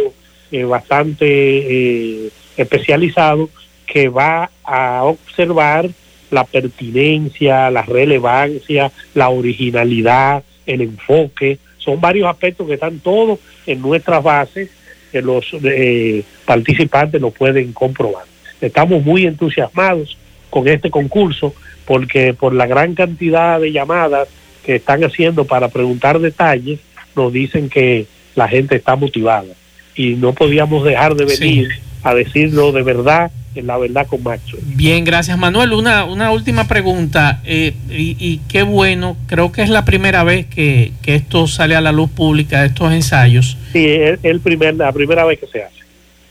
eh, 0.51 0.63
bastante 0.65 1.25
eh, 1.25 2.29
especializado 2.57 3.49
que 3.85 4.09
va 4.09 4.49
a 4.63 5.03
observar 5.03 5.89
la 6.31 6.43
pertinencia, 6.43 7.69
la 7.69 7.83
relevancia, 7.83 8.91
la 9.13 9.29
originalidad, 9.29 10.43
el 10.65 10.81
enfoque. 10.81 11.59
Son 11.77 12.01
varios 12.01 12.27
aspectos 12.27 12.67
que 12.67 12.73
están 12.73 12.99
todos 12.99 13.39
en 13.65 13.81
nuestras 13.81 14.23
bases 14.23 14.69
que 15.11 15.21
los 15.21 15.45
eh, 15.63 16.23
participantes 16.45 17.21
lo 17.21 17.29
pueden 17.29 17.71
comprobar. 17.71 18.25
Estamos 18.59 19.03
muy 19.03 19.27
entusiasmados 19.27 20.17
con 20.49 20.67
este 20.67 20.89
concurso 20.89 21.53
porque 21.85 22.33
por 22.33 22.53
la 22.53 22.65
gran 22.65 22.95
cantidad 22.95 23.59
de 23.59 23.71
llamadas 23.71 24.27
que 24.65 24.75
están 24.75 25.03
haciendo 25.03 25.45
para 25.45 25.67
preguntar 25.67 26.19
detalles, 26.19 26.79
nos 27.15 27.31
dicen 27.31 27.69
que 27.69 28.07
la 28.35 28.47
gente 28.47 28.75
está 28.75 28.95
motivada 28.95 29.53
y 29.95 30.15
no 30.15 30.33
podíamos 30.33 30.83
dejar 30.83 31.15
de 31.15 31.25
venir 31.25 31.69
a 32.03 32.13
decirlo 32.13 32.71
de 32.71 32.83
verdad, 32.83 33.31
en 33.55 33.67
la 33.67 33.77
verdad 33.77 34.07
con 34.07 34.23
Maxwell. 34.23 34.63
Bien, 34.65 35.03
gracias 35.05 35.37
Manuel. 35.37 35.73
Una, 35.73 36.05
una 36.05 36.31
última 36.31 36.67
pregunta 36.67 37.41
eh, 37.45 37.73
y, 37.89 38.17
y 38.19 38.41
qué 38.47 38.63
bueno, 38.63 39.15
creo 39.27 39.51
que 39.51 39.61
es 39.61 39.69
la 39.69 39.85
primera 39.85 40.23
vez 40.23 40.45
que, 40.47 40.91
que 41.01 41.15
esto 41.15 41.47
sale 41.47 41.75
a 41.75 41.81
la 41.81 41.91
luz 41.91 42.09
pública, 42.09 42.65
estos 42.65 42.91
ensayos. 42.91 43.57
Sí, 43.71 43.85
es 43.85 44.19
el 44.23 44.39
primer, 44.39 44.75
la 44.75 44.91
primera 44.91 45.23
vez 45.25 45.39
que 45.39 45.47
se 45.47 45.63
hace. 45.63 45.83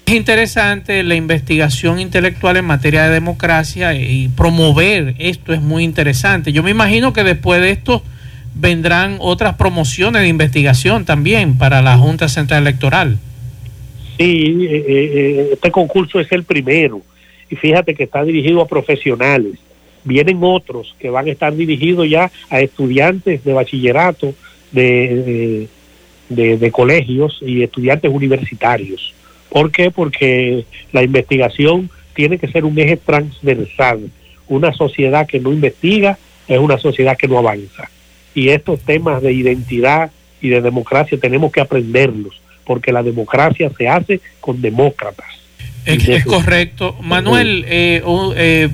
Es 0.05 0.15
interesante 0.15 1.03
la 1.05 1.15
investigación 1.15 2.01
intelectual 2.01 2.57
en 2.57 2.65
materia 2.65 3.05
de 3.05 3.11
democracia 3.11 3.95
y 3.95 4.29
promover 4.29 5.15
esto 5.19 5.55
es 5.55 5.63
muy 5.63 5.85
interesante. 5.85 6.53
Yo 6.53 6.63
me 6.63 6.71
imagino 6.71 7.13
que 7.13 7.25
después 7.25 7.61
de 7.63 7.71
esto 7.71 8.03
vendrán 8.55 9.17
otras 9.21 9.55
promociones 9.55 10.23
de 10.23 10.29
investigación 10.29 11.05
también 11.07 11.57
para 11.57 11.81
la 11.81 11.97
Junta 11.97 12.29
Central 12.29 12.63
Electoral. 12.63 13.19
Sí, 14.23 14.67
eh, 14.71 14.85
eh, 14.89 15.49
este 15.55 15.71
concurso 15.71 16.21
es 16.21 16.31
el 16.33 16.45
primero 16.45 17.01
y 17.51 17.57
fíjate 17.57 17.95
que 17.95 18.05
está 18.05 18.23
dirigido 18.25 18.61
a 18.61 18.69
profesionales. 18.69 19.55
Vienen 20.05 20.39
otros 20.43 20.95
que 20.99 21.11
van 21.11 21.27
a 21.27 21.31
estar 21.31 21.55
dirigidos 21.55 22.09
ya 22.09 22.31
a 22.51 22.61
estudiantes 22.61 23.45
de 23.45 23.53
bachillerato, 23.53 24.35
de, 24.71 25.69
de- 26.29 26.57
de 26.57 26.71
colegios 26.71 27.39
y 27.43 27.63
estudiantes 27.63 28.11
universitarios. 28.11 29.13
¿Por 29.51 29.71
qué? 29.71 29.91
Porque 29.91 30.65
la 30.93 31.03
investigación 31.03 31.91
tiene 32.15 32.39
que 32.39 32.49
ser 32.49 32.65
un 32.65 32.79
eje 32.79 32.97
transversal. 32.97 34.09
Una 34.49 34.73
sociedad 34.73 35.27
que 35.27 35.41
no 35.41 35.53
investiga 35.53 36.19
es 36.49 36.59
una 36.59 36.79
sociedad 36.79 37.17
que 37.19 37.29
no 37.29 37.39
avanza. 37.39 37.91
Y 38.35 38.49
estos 38.49 38.81
temas 38.81 39.21
de 39.23 39.33
identidad 39.33 40.11
y 40.41 40.49
de 40.49 40.61
democracia 40.63 41.19
tenemos 41.19 41.53
que 41.53 41.61
aprenderlos, 41.61 42.41
porque 42.65 42.93
la 42.93 43.03
democracia 43.03 43.71
se 43.77 43.89
hace 43.89 44.21
con 44.41 44.61
demócratas. 44.63 45.27
Es, 45.85 46.09
es 46.09 46.25
correcto. 46.25 46.97
Manuel, 47.01 47.65
eh, 47.69 48.03
u- 48.05 48.33
eh, 48.37 48.69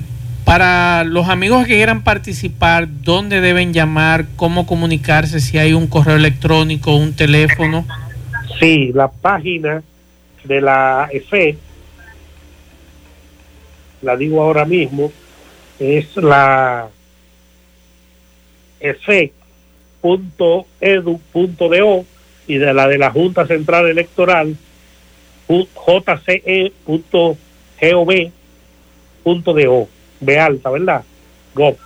Para 0.45 1.03
los 1.03 1.27
amigos 1.29 1.65
que 1.67 1.75
quieran 1.75 2.03
participar, 2.03 2.87
¿dónde 3.03 3.39
deben 3.41 3.71
llamar? 3.73 4.25
¿Cómo 4.35 4.65
comunicarse? 4.65 5.39
Si 5.39 5.57
hay 5.59 5.73
un 5.73 5.85
correo 5.87 6.15
electrónico, 6.15 6.95
un 6.95 7.13
teléfono. 7.15 7.85
Sí, 8.59 8.91
la 8.93 9.07
página 9.09 9.83
de 10.43 10.61
la 10.61 11.07
EFE, 11.11 11.55
la 14.01 14.15
digo 14.17 14.41
ahora 14.41 14.65
mismo, 14.65 15.11
es 15.79 16.15
la 16.15 16.87
efe.edu.do 20.79 22.05
y 22.49 22.57
de 22.57 22.73
la 22.73 22.87
de 22.87 22.97
la 22.97 23.11
Junta 23.11 23.47
Central 23.47 23.87
Electoral 23.87 24.57
jce.gov.do, 25.47 26.27
de 30.19 30.39
alta, 30.39 30.69
¿verdad? 30.69 31.03
Gov, 31.55 31.77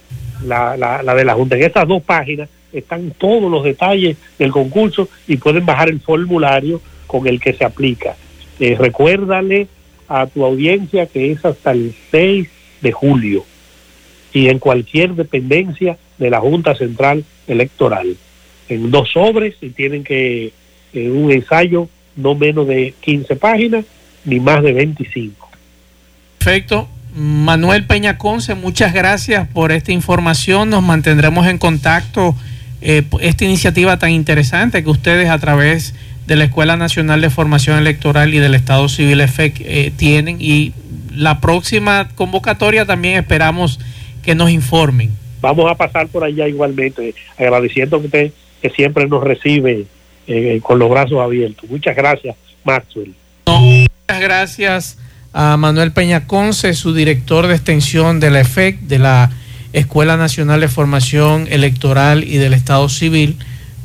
la, 0.46 0.76
la, 0.76 1.04
la 1.04 1.16
de 1.16 1.26
la 1.26 1.36
Junta. 1.36 1.56
En 1.56 1.64
estas 1.64 1.88
dos 1.88 2.02
páginas 2.02 2.50
están 2.72 3.12
todos 3.12 3.52
los 3.52 3.64
detalles 3.64 4.18
del 4.40 4.52
concurso 4.52 5.10
y 5.28 5.38
pueden 5.38 5.66
bajar 5.66 5.90
el 5.90 6.00
formulario 6.00 6.82
con 7.08 7.28
el 7.28 7.40
que 7.40 7.54
se 7.54 7.66
aplica. 7.66 8.16
Eh, 8.60 8.76
recuérdale 8.80 9.68
a 10.08 10.28
tu 10.28 10.46
audiencia 10.46 11.06
que 11.06 11.32
es 11.32 11.44
hasta 11.46 11.72
el 11.72 11.94
6 12.12 12.48
de 12.82 12.92
julio 12.92 13.46
y 14.32 14.48
en 14.48 14.60
cualquier 14.60 15.14
dependencia 15.14 15.98
de 16.18 16.30
la 16.30 16.40
Junta 16.40 16.74
Central 16.76 17.26
Electoral. 17.48 18.16
En 18.70 18.92
dos 18.92 19.12
sobres 19.12 19.56
y 19.62 19.70
tienen 19.70 20.04
que, 20.04 20.52
en 20.94 21.12
un 21.12 21.32
ensayo, 21.32 21.90
no 22.16 22.36
menos 22.36 22.68
de 22.68 22.94
15 23.02 23.36
páginas 23.36 23.86
ni 24.26 24.40
más 24.40 24.64
de 24.64 24.74
25. 24.74 25.50
Perfecto. 26.38 26.88
Manuel 27.16 27.86
Peña 27.86 28.18
Conce, 28.18 28.56
muchas 28.56 28.94
gracias 28.94 29.48
por 29.48 29.72
esta 29.72 29.92
información. 29.92 30.70
Nos 30.70 30.82
mantendremos 30.82 31.48
en 31.48 31.58
contacto. 31.58 32.36
Eh, 32.82 33.04
esta 33.22 33.46
iniciativa 33.46 33.98
tan 33.98 34.12
interesante 34.12 34.84
que 34.84 34.90
ustedes 34.90 35.30
a 35.30 35.38
través 35.38 35.94
de 36.26 36.36
la 36.36 36.46
Escuela 36.46 36.76
Nacional 36.76 37.22
de 37.22 37.30
Formación 37.30 37.78
Electoral 37.78 38.34
y 38.34 38.40
del 38.40 38.56
Estado 38.56 38.90
Civil 38.90 39.22
EFEC 39.22 39.62
eh, 39.62 39.92
tienen 39.96 40.38
y 40.40 40.74
la 41.12 41.40
próxima 41.40 42.10
convocatoria 42.16 42.86
también 42.86 43.16
esperamos 43.16 43.80
que 44.24 44.36
nos 44.36 44.50
informen. 44.50 45.12
Vamos 45.42 45.70
a 45.70 45.76
pasar 45.76 46.08
por 46.08 46.24
allá 46.24 46.48
igualmente, 46.48 47.14
agradeciendo 47.38 48.00
que 48.00 48.06
usted 48.06 48.32
que 48.64 48.70
siempre 48.70 49.06
nos 49.10 49.22
recibe 49.22 49.86
eh, 50.26 50.62
con 50.64 50.80
los 50.80 50.90
brazos 50.90 51.20
abiertos. 51.20 51.70
Muchas 51.70 51.98
gracias, 51.98 52.38
Maxwell. 52.64 53.14
muchas 53.46 54.22
gracias 54.22 54.98
a 55.34 55.58
Manuel 55.58 55.92
Peña 55.92 56.28
Conce, 56.28 56.74
su 56.74 56.94
director 56.94 57.48
de 57.48 57.56
extensión 57.56 58.22
de 58.22 58.32
la 58.32 58.40
EFEC, 58.40 58.80
de 58.80 59.00
la 59.00 59.32
Escuela 59.74 60.16
Nacional 60.16 60.62
de 60.62 60.70
Formación 60.70 61.48
Electoral 61.50 62.24
y 62.24 62.38
del 62.38 62.54
Estado 62.54 62.88
Civil, 62.88 63.38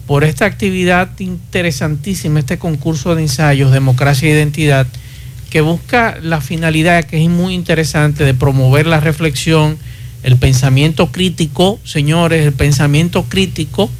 por 0.06 0.22
esta 0.22 0.44
actividad 0.44 1.10
interesantísima, 1.18 2.38
este 2.38 2.58
concurso 2.58 3.16
de 3.16 3.22
ensayos, 3.22 3.72
Democracia 3.72 4.28
e 4.28 4.32
Identidad, 4.32 4.86
que 5.50 5.60
busca 5.60 6.18
la 6.22 6.40
finalidad, 6.40 7.04
que 7.04 7.20
es 7.20 7.28
muy 7.28 7.52
interesante, 7.52 8.22
de 8.22 8.34
promover 8.34 8.86
la 8.86 9.00
reflexión, 9.00 9.76
el 10.22 10.36
pensamiento 10.36 11.10
crítico, 11.10 11.80
señores, 11.82 12.46
el 12.46 12.52
pensamiento 12.52 13.24
crítico 13.24 13.90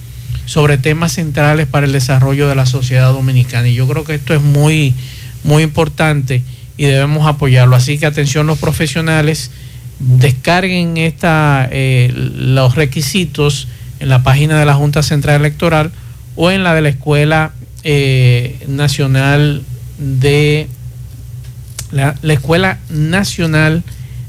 sobre 0.48 0.78
temas 0.78 1.12
centrales 1.12 1.66
para 1.66 1.84
el 1.84 1.92
desarrollo 1.92 2.48
de 2.48 2.54
la 2.54 2.64
sociedad 2.64 3.12
dominicana. 3.12 3.68
Y 3.68 3.74
yo 3.74 3.87
creo 3.87 4.04
que 4.04 4.14
esto 4.14 4.32
es 4.32 4.40
muy, 4.40 4.94
muy 5.44 5.62
importante 5.62 6.42
y 6.78 6.87
debemos 6.87 7.26
apoyarlo. 7.26 7.76
Así 7.76 7.98
que 7.98 8.06
atención 8.06 8.46
los 8.46 8.56
profesionales, 8.58 9.50
descarguen 9.98 10.96
esta, 10.96 11.68
eh, 11.70 12.11
los 12.14 12.76
requisitos 12.76 13.68
en 14.00 14.08
la 14.08 14.22
página 14.22 14.58
de 14.58 14.64
la 14.64 14.72
Junta 14.72 15.02
Central 15.02 15.42
Electoral 15.42 15.90
o 16.34 16.50
en 16.50 16.64
la 16.64 16.74
de 16.74 16.80
la 16.80 16.88
Escuela 16.88 17.52
eh, 17.84 18.58
Nacional 18.68 19.62
de 19.98 20.66
la, 21.90 22.14
Escuela 22.22 22.78
Nacional 22.88 23.82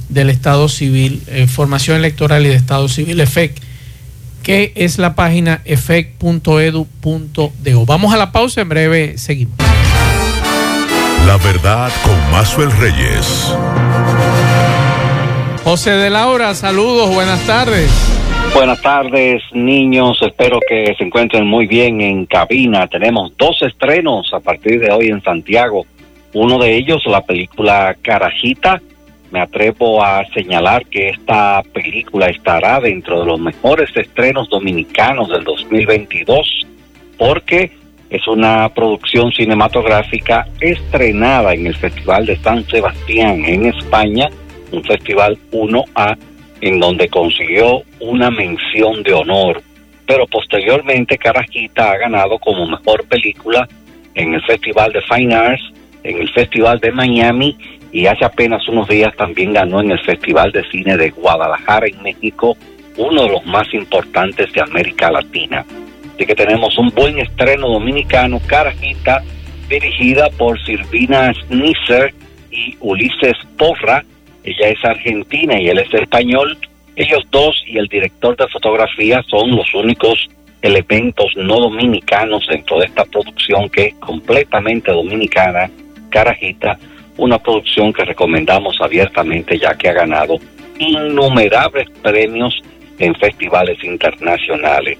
del 0.10 0.30
Estado 0.30 0.68
Civil, 0.68 1.24
eh, 1.28 1.48
Formación 1.48 1.96
Electoral 1.96 2.46
y 2.46 2.50
de 2.50 2.56
Estado 2.56 2.90
Civil, 2.90 3.22
EFEC, 3.22 3.69
que 4.50 4.74
es 4.74 4.98
la 4.98 5.14
página 5.14 5.62
efec.edu.do. 5.64 7.52
Vamos 7.86 8.12
a 8.12 8.18
la 8.18 8.32
pausa, 8.32 8.62
en 8.62 8.70
breve 8.70 9.20
seguimos. 9.20 9.56
La 11.28 11.38
verdad 11.38 11.92
con 12.02 12.32
Mazuel 12.32 12.72
Reyes. 12.72 13.56
José 15.64 15.92
de 15.92 16.10
Laura, 16.10 16.56
saludos, 16.56 17.14
buenas 17.14 17.46
tardes. 17.46 17.92
Buenas 18.56 18.82
tardes, 18.82 19.44
niños. 19.54 20.20
Espero 20.24 20.60
que 20.68 20.96
se 20.98 21.04
encuentren 21.04 21.46
muy 21.46 21.68
bien 21.68 22.02
en 22.02 22.26
cabina. 22.26 22.88
Tenemos 22.88 23.32
dos 23.38 23.62
estrenos 23.62 24.34
a 24.34 24.40
partir 24.40 24.80
de 24.80 24.90
hoy 24.90 25.10
en 25.10 25.22
Santiago. 25.22 25.86
Uno 26.34 26.58
de 26.58 26.76
ellos, 26.76 27.04
la 27.06 27.22
película 27.22 27.96
Carajita. 28.02 28.82
Me 29.32 29.42
atrevo 29.42 30.04
a 30.04 30.26
señalar 30.34 30.86
que 30.88 31.10
esta 31.10 31.62
película 31.74 32.28
estará 32.28 32.80
dentro 32.80 33.20
de 33.20 33.28
los 33.28 33.40
mejores 33.40 33.90
estrenos 33.96 34.50
dominicanos 34.50 35.30
del 35.30 35.44
2022 35.44 36.68
porque 37.18 37.72
es 38.10 38.28
una 38.28 38.70
producción 38.70 39.32
cinematográfica 39.32 40.48
estrenada 40.60 41.54
en 41.54 41.68
el 41.68 41.76
Festival 41.76 42.26
de 42.26 42.38
San 42.38 42.66
Sebastián 42.66 43.46
en 43.46 43.68
España, 43.68 44.30
un 44.72 44.84
festival 44.84 45.38
1A 45.52 46.18
en 46.62 46.80
donde 46.80 47.08
consiguió 47.08 47.84
una 48.00 48.32
mención 48.32 49.04
de 49.04 49.14
honor, 49.14 49.62
pero 50.08 50.26
posteriormente 50.26 51.18
Carajita 51.18 51.92
ha 51.92 51.98
ganado 51.98 52.40
como 52.40 52.66
mejor 52.66 53.06
película 53.06 53.68
en 54.16 54.34
el 54.34 54.42
Festival 54.42 54.92
de 54.92 55.02
Fine 55.02 55.36
Arts, 55.36 55.64
en 56.04 56.18
el 56.18 56.30
Festival 56.32 56.80
de 56.80 56.92
Miami 56.92 57.56
y 57.92 58.06
hace 58.06 58.26
apenas 58.26 58.68
unos 58.68 58.88
días 58.88 59.16
también 59.16 59.54
ganó 59.54 59.82
en 59.82 59.92
el 59.92 60.00
Festival 60.00 60.52
de 60.52 60.64
Cine 60.70 60.98
de 60.98 61.10
Guadalajara 61.10 61.88
en 61.88 62.02
México, 62.04 62.56
uno 62.98 63.24
de 63.24 63.30
los 63.30 63.46
más 63.46 63.74
importantes 63.74 64.52
de 64.54 64.62
América 64.62 65.12
Latina. 65.12 65.66
Así 66.16 66.26
que 66.26 66.36
tenemos 66.36 66.78
un 66.78 66.90
buen 66.90 67.18
estreno 67.20 67.70
dominicano, 67.70 68.40
Carajita, 68.46 69.24
dirigida 69.70 70.30
por 70.38 70.60
Silvina 70.64 71.34
Snisser 71.34 72.14
y 72.52 72.76
Ulises 72.82 73.38
Porra. 73.58 74.04
Ella 74.44 74.70
es 74.70 74.84
argentina 74.84 75.60
y 75.60 75.70
él 75.70 75.80
es 75.80 75.94
español. 75.94 76.58
Ellos 76.96 77.24
dos 77.32 77.64
y 77.66 77.78
el 77.78 77.88
director 77.88 78.36
de 78.36 78.48
fotografía 78.50 79.24
son 79.30 79.52
los 79.52 79.74
únicos 79.74 80.28
elementos 80.62 81.32
no 81.38 81.60
dominicanos 81.60 82.46
dentro 82.48 82.80
de 82.80 82.88
esta 82.88 83.06
producción 83.06 83.70
que 83.70 83.88
es 83.88 83.96
completamente 83.96 84.92
dominicana, 84.92 85.70
Carajita, 86.10 86.78
una 87.20 87.38
producción 87.38 87.94
que 87.94 88.06
recomendamos 88.06 88.78
abiertamente 88.82 89.60
ya 89.60 89.76
que 89.76 89.90
ha 89.90 89.94
ganado 89.94 90.38
innumerables 90.80 91.90
premios 92.02 92.58
en 92.98 93.14
festivales 93.16 93.84
internacionales. 93.84 94.98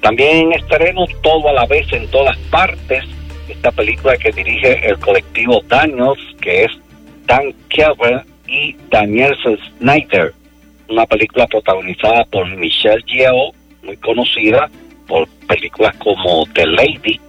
También 0.00 0.46
en 0.46 0.52
estreno 0.54 1.04
todo 1.22 1.48
a 1.48 1.52
la 1.52 1.66
vez 1.66 1.86
en 1.92 2.08
todas 2.08 2.36
partes, 2.50 3.04
esta 3.48 3.70
película 3.72 4.16
que 4.16 4.32
dirige 4.32 4.86
el 4.88 4.98
colectivo 4.98 5.60
Daniels, 5.68 6.20
que 6.40 6.64
es 6.64 6.72
Dan 7.26 7.52
Kelvin 7.68 8.20
y 8.46 8.74
Daniel 8.90 9.36
Snyder, 9.78 10.32
una 10.88 11.04
película 11.06 11.46
protagonizada 11.46 12.24
por 12.26 12.46
Michelle 12.56 13.04
Yeoh, 13.06 13.52
muy 13.82 13.96
conocida 13.98 14.70
por 15.06 15.28
películas 15.46 15.94
como 15.96 16.46
The 16.54 16.66
Lady. 16.66 17.20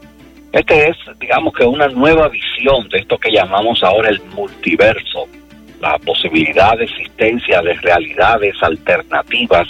Este 0.52 0.88
es, 0.88 0.96
digamos 1.18 1.54
que 1.54 1.64
una 1.64 1.88
nueva 1.88 2.28
visión 2.28 2.88
de 2.88 2.98
esto 2.98 3.18
que 3.18 3.30
llamamos 3.30 3.82
ahora 3.84 4.08
el 4.08 4.20
multiverso, 4.34 5.26
la 5.80 5.98
posibilidad 5.98 6.76
de 6.76 6.84
existencia 6.84 7.62
de 7.62 7.74
realidades 7.74 8.54
alternativas 8.62 9.68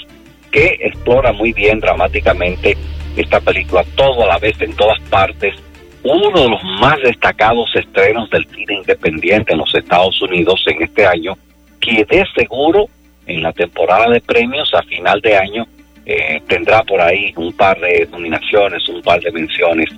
que 0.50 0.78
explora 0.80 1.32
muy 1.32 1.52
bien 1.52 1.80
dramáticamente 1.80 2.76
esta 3.16 3.40
película, 3.40 3.84
todo 3.94 4.24
a 4.24 4.26
la 4.26 4.38
vez 4.38 4.60
en 4.60 4.74
todas 4.74 5.00
partes, 5.02 5.54
uno 6.02 6.30
de 6.30 6.48
los 6.48 6.62
más 6.80 6.96
destacados 7.02 7.68
estrenos 7.74 8.30
del 8.30 8.46
cine 8.46 8.76
independiente 8.76 9.52
en 9.52 9.58
los 9.58 9.74
Estados 9.74 10.20
Unidos 10.22 10.62
en 10.66 10.82
este 10.82 11.06
año, 11.06 11.36
que 11.80 12.04
de 12.04 12.24
seguro 12.34 12.86
en 13.26 13.42
la 13.42 13.52
temporada 13.52 14.08
de 14.10 14.20
premios 14.20 14.72
a 14.74 14.82
final 14.82 15.20
de 15.20 15.36
año 15.36 15.66
eh, 16.06 16.40
tendrá 16.48 16.82
por 16.82 17.00
ahí 17.00 17.32
un 17.36 17.52
par 17.52 17.78
de 17.80 18.08
nominaciones, 18.10 18.88
un 18.88 19.02
par 19.02 19.20
de 19.20 19.30
menciones. 19.30 19.90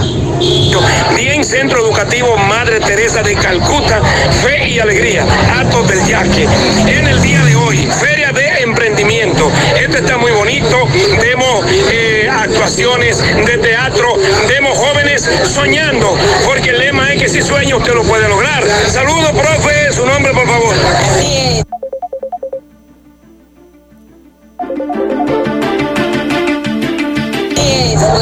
Bien, 1.15 1.43
Centro 1.43 1.79
Educativo 1.79 2.35
Madre 2.37 2.79
Teresa 2.79 3.21
de 3.21 3.35
Calcuta, 3.35 4.01
Fe 4.43 4.69
y 4.69 4.79
Alegría, 4.79 5.25
Atos 5.59 5.87
del 5.87 6.05
Yaque. 6.05 6.47
En 6.87 7.07
el 7.07 7.21
día 7.21 7.43
de 7.43 7.55
hoy, 7.55 7.87
Feria 7.99 8.31
de 8.31 8.63
Emprendimiento. 8.63 9.51
Esto 9.79 9.97
está 9.97 10.17
muy 10.17 10.31
bonito. 10.31 10.87
Vemos 11.21 11.65
eh, 11.91 12.29
actuaciones 12.31 13.19
de 13.19 13.57
teatro, 13.57 14.07
vemos 14.47 14.77
jóvenes 14.77 15.29
soñando, 15.43 16.17
porque 16.45 16.71
el 16.71 16.79
lema 16.79 17.13
es 17.13 17.21
que 17.21 17.29
si 17.29 17.41
sueña 17.41 17.75
usted 17.75 17.93
lo 17.93 18.03
puede 18.03 18.27
lograr. 18.27 18.63
Saludos, 18.87 19.31
profe, 19.31 19.91
su 19.93 20.05
nombre, 20.05 20.33
por 20.33 20.47
favor. 20.47 21.74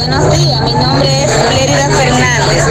Buenos 0.08 0.38
días, 0.38 0.62
mi 0.62 0.74
nombre 0.74 1.24
es 1.24 1.32
Lérida 1.56 1.90
Fernández. 1.90 2.66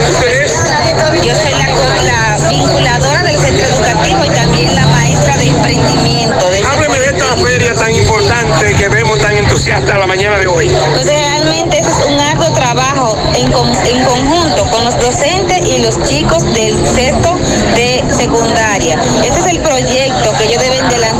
Yo 1.23 1.33
soy 1.35 1.51
la, 1.53 2.49
vinculadora 2.49 3.23
del 3.23 3.39
centro 3.39 3.65
educativo 3.65 4.25
y 4.25 4.29
también 4.29 4.75
la 4.75 4.85
maestra 4.87 5.37
de 5.37 5.47
emprendimiento. 5.47 6.45
Hábleme 6.69 6.99
de 6.99 7.05
esta 7.07 7.35
feria 7.37 7.73
tan 7.73 7.95
importante 7.95 8.75
que 8.75 8.87
vemos 8.89 9.17
tan 9.19 9.35
entusiasta 9.35 9.97
la 9.97 10.05
mañana 10.05 10.37
de 10.37 10.47
hoy. 10.47 10.69
Pues 10.93 11.05
realmente 11.05 11.79
es 11.79 11.87
un 12.07 12.19
arduo 12.19 12.51
trabajo 12.53 13.17
en, 13.35 13.47
en 13.47 14.05
conjunto 14.05 14.69
con 14.69 14.85
los 14.85 14.99
docentes 14.99 15.65
y 15.67 15.79
los 15.79 16.03
chicos 16.03 16.43
del 16.53 16.85
sexto 16.85 17.35
de 17.75 18.03
secundaria. 18.13 18.99
Este 19.23 19.39
es 19.39 19.47
el 19.47 19.59
proyecto 19.59 20.33
que 20.37 20.45
ellos 20.45 20.61
deben 20.61 20.87
de 20.89 20.97
lanzar 20.99 21.12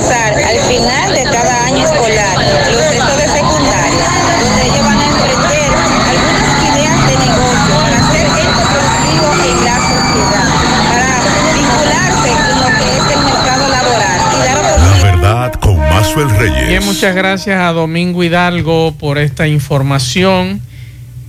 muchas 17.04 17.16
gracias 17.18 17.60
a 17.60 17.74
Domingo 17.74 18.24
Hidalgo 18.24 18.96
por 18.98 19.18
esta 19.18 19.46
información. 19.46 20.62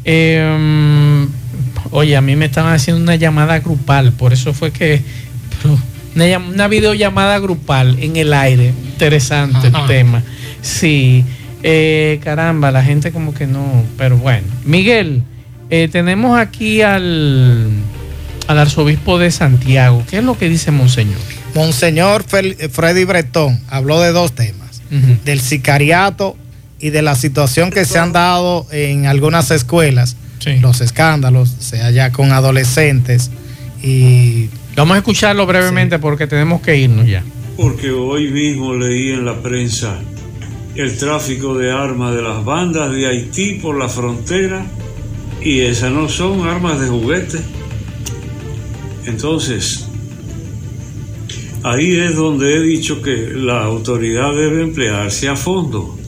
Eh, 0.05 1.27
oye, 1.91 2.17
a 2.17 2.21
mí 2.21 2.37
me 2.37 2.45
estaban 2.45 2.73
haciendo 2.73 3.03
una 3.03 3.17
llamada 3.17 3.59
grupal, 3.59 4.13
por 4.13 4.33
eso 4.33 4.55
fue 4.55 4.71
que 4.71 5.03
una, 6.15 6.39
una 6.39 6.69
videollamada 6.69 7.41
grupal 7.41 7.99
en 8.01 8.15
el 8.15 8.33
aire. 8.35 8.69
Interesante 8.69 9.67
el 9.67 9.87
tema. 9.89 10.23
Sí, 10.63 11.25
eh, 11.65 12.21
caramba, 12.23 12.71
la 12.71 12.85
gente 12.85 13.11
como 13.11 13.35
que 13.35 13.49
no, 13.49 13.83
pero 13.99 14.17
bueno. 14.17 14.47
Miguel, 14.65 15.25
eh, 15.71 15.89
tenemos 15.91 16.39
aquí 16.39 16.83
al, 16.83 17.69
al 18.47 18.59
arzobispo 18.61 19.19
de 19.19 19.33
Santiago. 19.33 20.05
¿Qué 20.09 20.19
es 20.19 20.25
lo 20.25 20.39
que 20.39 20.49
dice 20.49 20.71
Monseñor? 20.71 21.19
Monseñor 21.57 22.25
Fel- 22.25 22.71
Freddy 22.71 23.03
Bretón 23.03 23.59
habló 23.69 24.01
de 24.01 24.13
dos 24.13 24.37
temas, 24.37 24.64
Del 25.25 25.41
sicariato 25.41 26.37
y 26.79 26.91
de 26.91 27.03
la 27.03 27.15
situación 27.15 27.71
que 27.71 27.85
se 27.85 27.99
han 27.99 28.13
dado 28.13 28.67
en 28.71 29.07
algunas 29.07 29.51
escuelas, 29.51 30.17
Sí. 30.39 30.59
los 30.61 30.81
escándalos, 30.83 31.49
sea 31.59 31.91
ya 31.91 32.11
con 32.13 32.33
adolescentes 32.33 33.31
y 33.83 34.49
Vamos 34.77 34.97
a 34.97 34.99
escucharlo 34.99 35.47
brevemente 35.47 35.99
porque 36.01 36.27
tenemos 36.27 36.61
que 36.61 36.77
irnos 36.77 37.07
ya. 37.07 37.23
Porque 37.57 37.91
hoy 37.93 38.31
mismo 38.33 38.75
leí 38.75 39.13
en 39.13 39.25
la 39.25 39.41
prensa 39.41 40.01
el 40.75 40.99
tráfico 40.99 41.57
de 41.57 41.71
armas 41.71 42.15
de 42.17 42.23
las 42.23 42.45
bandas 42.45 42.91
de 42.93 43.07
Haití 43.07 43.61
por 43.63 43.79
la 43.79 43.89
frontera 43.89 44.67
y 45.41 45.61
esas 45.61 45.93
no 45.93 46.09
son 46.09 46.49
armas 46.49 46.81
de 46.81 46.89
juguete. 46.89 47.39
Entonces, 49.07 49.87
ahí 51.65 51.97
es 51.97 52.15
donde 52.15 52.57
he 52.57 52.61
dicho 52.61 53.01
que 53.03 53.33
la 53.35 53.65
autoridad 53.65 54.35
debe 54.35 54.63
emplearse 54.63 55.29
a 55.29 55.35
fondo. 55.35 55.99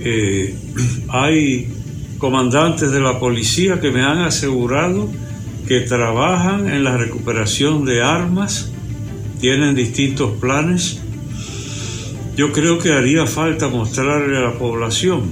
Eh, 0.00 0.54
hay 1.08 1.72
comandantes 2.18 2.92
de 2.92 3.00
la 3.00 3.18
policía 3.18 3.80
que 3.80 3.90
me 3.90 4.02
han 4.02 4.18
asegurado 4.18 5.08
que 5.66 5.80
trabajan 5.80 6.68
en 6.68 6.84
la 6.84 6.96
recuperación 6.96 7.84
de 7.84 8.02
armas, 8.02 8.70
tienen 9.40 9.74
distintos 9.74 10.32
planes. 10.38 11.00
Yo 12.36 12.52
creo 12.52 12.78
que 12.78 12.92
haría 12.92 13.26
falta 13.26 13.68
mostrarle 13.68 14.36
a 14.36 14.40
la 14.40 14.58
población 14.58 15.22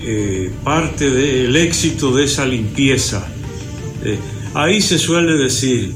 eh, 0.00 0.50
parte 0.64 1.08
del 1.08 1.54
éxito 1.54 2.12
de 2.12 2.24
esa 2.24 2.46
limpieza. 2.46 3.26
Eh, 4.04 4.18
ahí 4.54 4.80
se 4.80 4.98
suele 4.98 5.34
decir 5.34 5.94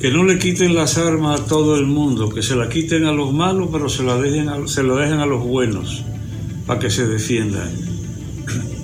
que 0.00 0.10
no 0.10 0.24
le 0.24 0.38
quiten 0.38 0.74
las 0.74 0.96
armas 0.96 1.40
a 1.40 1.44
todo 1.44 1.76
el 1.76 1.84
mundo, 1.84 2.30
que 2.30 2.42
se 2.42 2.56
la 2.56 2.70
quiten 2.70 3.04
a 3.04 3.12
los 3.12 3.34
malos, 3.34 3.68
pero 3.70 3.88
se 3.90 4.02
la 4.02 4.16
dejen 4.16 4.48
a, 4.48 4.66
se 4.66 4.82
lo 4.82 4.96
dejen 4.96 5.20
a 5.20 5.26
los 5.26 5.44
buenos 5.44 6.02
para 6.66 6.80
que 6.80 6.90
se 6.90 7.06
defiendan. 7.06 7.70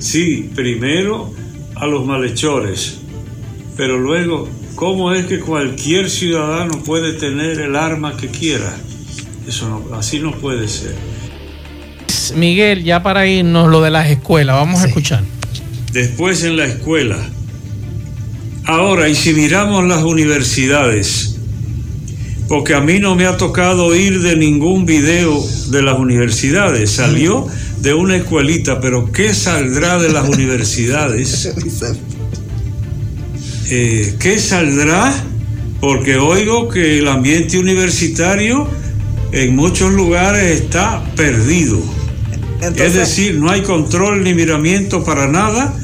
Sí, 0.00 0.48
primero 0.54 1.32
a 1.74 1.84
los 1.88 2.06
malhechores, 2.06 2.98
pero 3.76 3.98
luego, 3.98 4.48
¿cómo 4.76 5.12
es 5.12 5.26
que 5.26 5.40
cualquier 5.40 6.08
ciudadano 6.08 6.84
puede 6.84 7.14
tener 7.14 7.58
el 7.58 7.74
arma 7.74 8.16
que 8.16 8.28
quiera? 8.28 8.76
Eso 9.48 9.68
no, 9.68 9.96
así 9.96 10.20
no 10.20 10.30
puede 10.30 10.68
ser. 10.68 10.94
Miguel, 12.36 12.84
ya 12.84 13.02
para 13.02 13.26
irnos, 13.26 13.68
lo 13.68 13.80
de 13.80 13.90
las 13.90 14.08
escuelas, 14.08 14.54
vamos 14.54 14.82
a 14.82 14.86
escuchar. 14.86 15.24
Después 15.92 16.44
en 16.44 16.56
la 16.56 16.66
escuela. 16.66 17.18
Ahora, 18.68 19.08
y 19.08 19.14
si 19.14 19.32
miramos 19.32 19.88
las 19.88 20.02
universidades, 20.02 21.36
porque 22.48 22.74
a 22.74 22.82
mí 22.82 22.98
no 22.98 23.14
me 23.14 23.24
ha 23.24 23.38
tocado 23.38 23.96
ir 23.96 24.20
de 24.20 24.36
ningún 24.36 24.84
video 24.84 25.42
de 25.70 25.80
las 25.80 25.98
universidades, 25.98 26.90
salió 26.90 27.46
de 27.80 27.94
una 27.94 28.16
escuelita, 28.16 28.78
pero 28.78 29.10
¿qué 29.10 29.32
saldrá 29.32 29.98
de 29.98 30.12
las 30.12 30.28
universidades? 30.28 31.50
Eh, 33.70 34.14
¿Qué 34.18 34.38
saldrá? 34.38 35.12
Porque 35.78 36.16
oigo 36.16 36.70
que 36.70 37.00
el 37.00 37.08
ambiente 37.08 37.58
universitario 37.58 38.66
en 39.30 39.54
muchos 39.54 39.92
lugares 39.92 40.62
está 40.62 41.04
perdido. 41.14 41.78
es 42.62 42.94
decir, 42.94 43.34
no 43.34 43.50
hay 43.50 43.60
control 43.60 44.24
ni 44.24 44.32
miramiento 44.32 45.04
para 45.04 45.28
nada. 45.28 45.74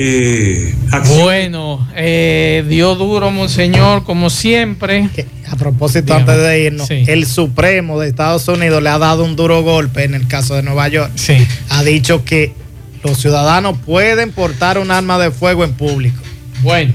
Eh, 0.00 0.74
acción- 0.92 1.18
Bueno, 1.22 1.88
eh, 1.96 2.64
dio 2.68 2.94
duro, 2.94 3.30
Monseñor, 3.32 4.04
como 4.04 4.30
siempre. 4.30 5.08
a 5.50 5.56
propósito 5.56 6.14
Dígame. 6.14 6.20
antes 6.32 6.36
de 6.46 6.60
irnos, 6.64 6.86
Sí. 6.86 7.04
el 7.08 7.26
Supremo 7.26 7.98
de 7.98 8.08
Estados 8.08 8.46
Unidos 8.48 8.82
le 8.82 8.90
ha 8.90 8.98
dado 8.98 9.24
un 9.24 9.34
duro 9.34 9.62
golpe 9.62 10.04
en 10.04 10.14
el 10.14 10.28
caso 10.28 10.54
de 10.54 10.62
Nueva 10.62 10.86
York. 10.88 11.10
Sí. 11.16 11.36
Ha 11.70 11.82
dicho 11.82 12.24
que 12.24 12.52
los 13.02 13.18
ciudadanos 13.18 13.76
pueden 13.84 14.30
portar 14.30 14.78
un 14.78 14.90
arma 14.90 15.18
de 15.18 15.30
fuego 15.30 15.64
en 15.64 15.72
público. 15.72 16.22
Bueno, 16.62 16.92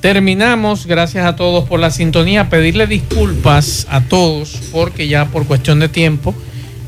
Terminamos, 0.00 0.84
gracias 0.86 1.24
a 1.24 1.34
todos 1.34 1.66
por 1.66 1.80
la 1.80 1.90
sintonía, 1.90 2.50
pedirle 2.50 2.86
disculpas 2.86 3.86
a 3.88 4.02
todos 4.02 4.58
porque 4.70 5.08
ya 5.08 5.24
por 5.24 5.46
cuestión 5.46 5.80
de 5.80 5.88
tiempo 5.88 6.34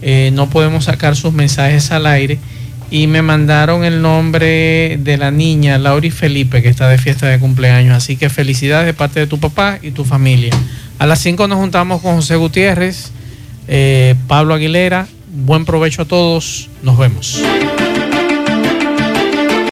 eh, 0.03 0.29
no 0.35 0.51
podemos 0.51 0.85
sacar 0.85 1.17
sus 1.17 1.33
mensajes 1.33 1.91
al 1.93 2.05
aire 2.05 2.39
y 2.91 3.07
me 3.07 3.23
mandaron 3.23 3.85
el 3.85 4.01
nombre 4.01 4.99
de 5.01 5.17
la 5.17 5.31
niña 5.31 5.79
Lauri 5.79 6.11
Felipe 6.11 6.63
que 6.63 6.69
está 6.69 6.89
de 6.89 6.99
fiesta 6.99 7.27
de 7.27 7.39
cumpleaños, 7.39 7.97
así 7.97 8.17
que 8.17 8.29
felicidades 8.29 8.87
de 8.87 8.95
parte 8.95 9.21
de 9.21 9.27
tu 9.27 9.39
papá 9.39 9.79
y 9.83 9.91
tu 9.91 10.05
familia. 10.05 10.55
A 10.99 11.07
las 11.07 11.21
5 11.21 11.49
nos 11.49 11.59
juntamos 11.59 12.01
con 12.01 12.17
José 12.17 12.37
Gutiérrez, 12.37 13.11
eh, 13.69 14.15
Pablo 14.29 14.55
Aguilera, 14.55 15.09
buen 15.29 15.65
provecho 15.65 16.03
a 16.03 16.05
todos, 16.05 16.69
nos 16.83 16.97
vemos. 16.97 17.43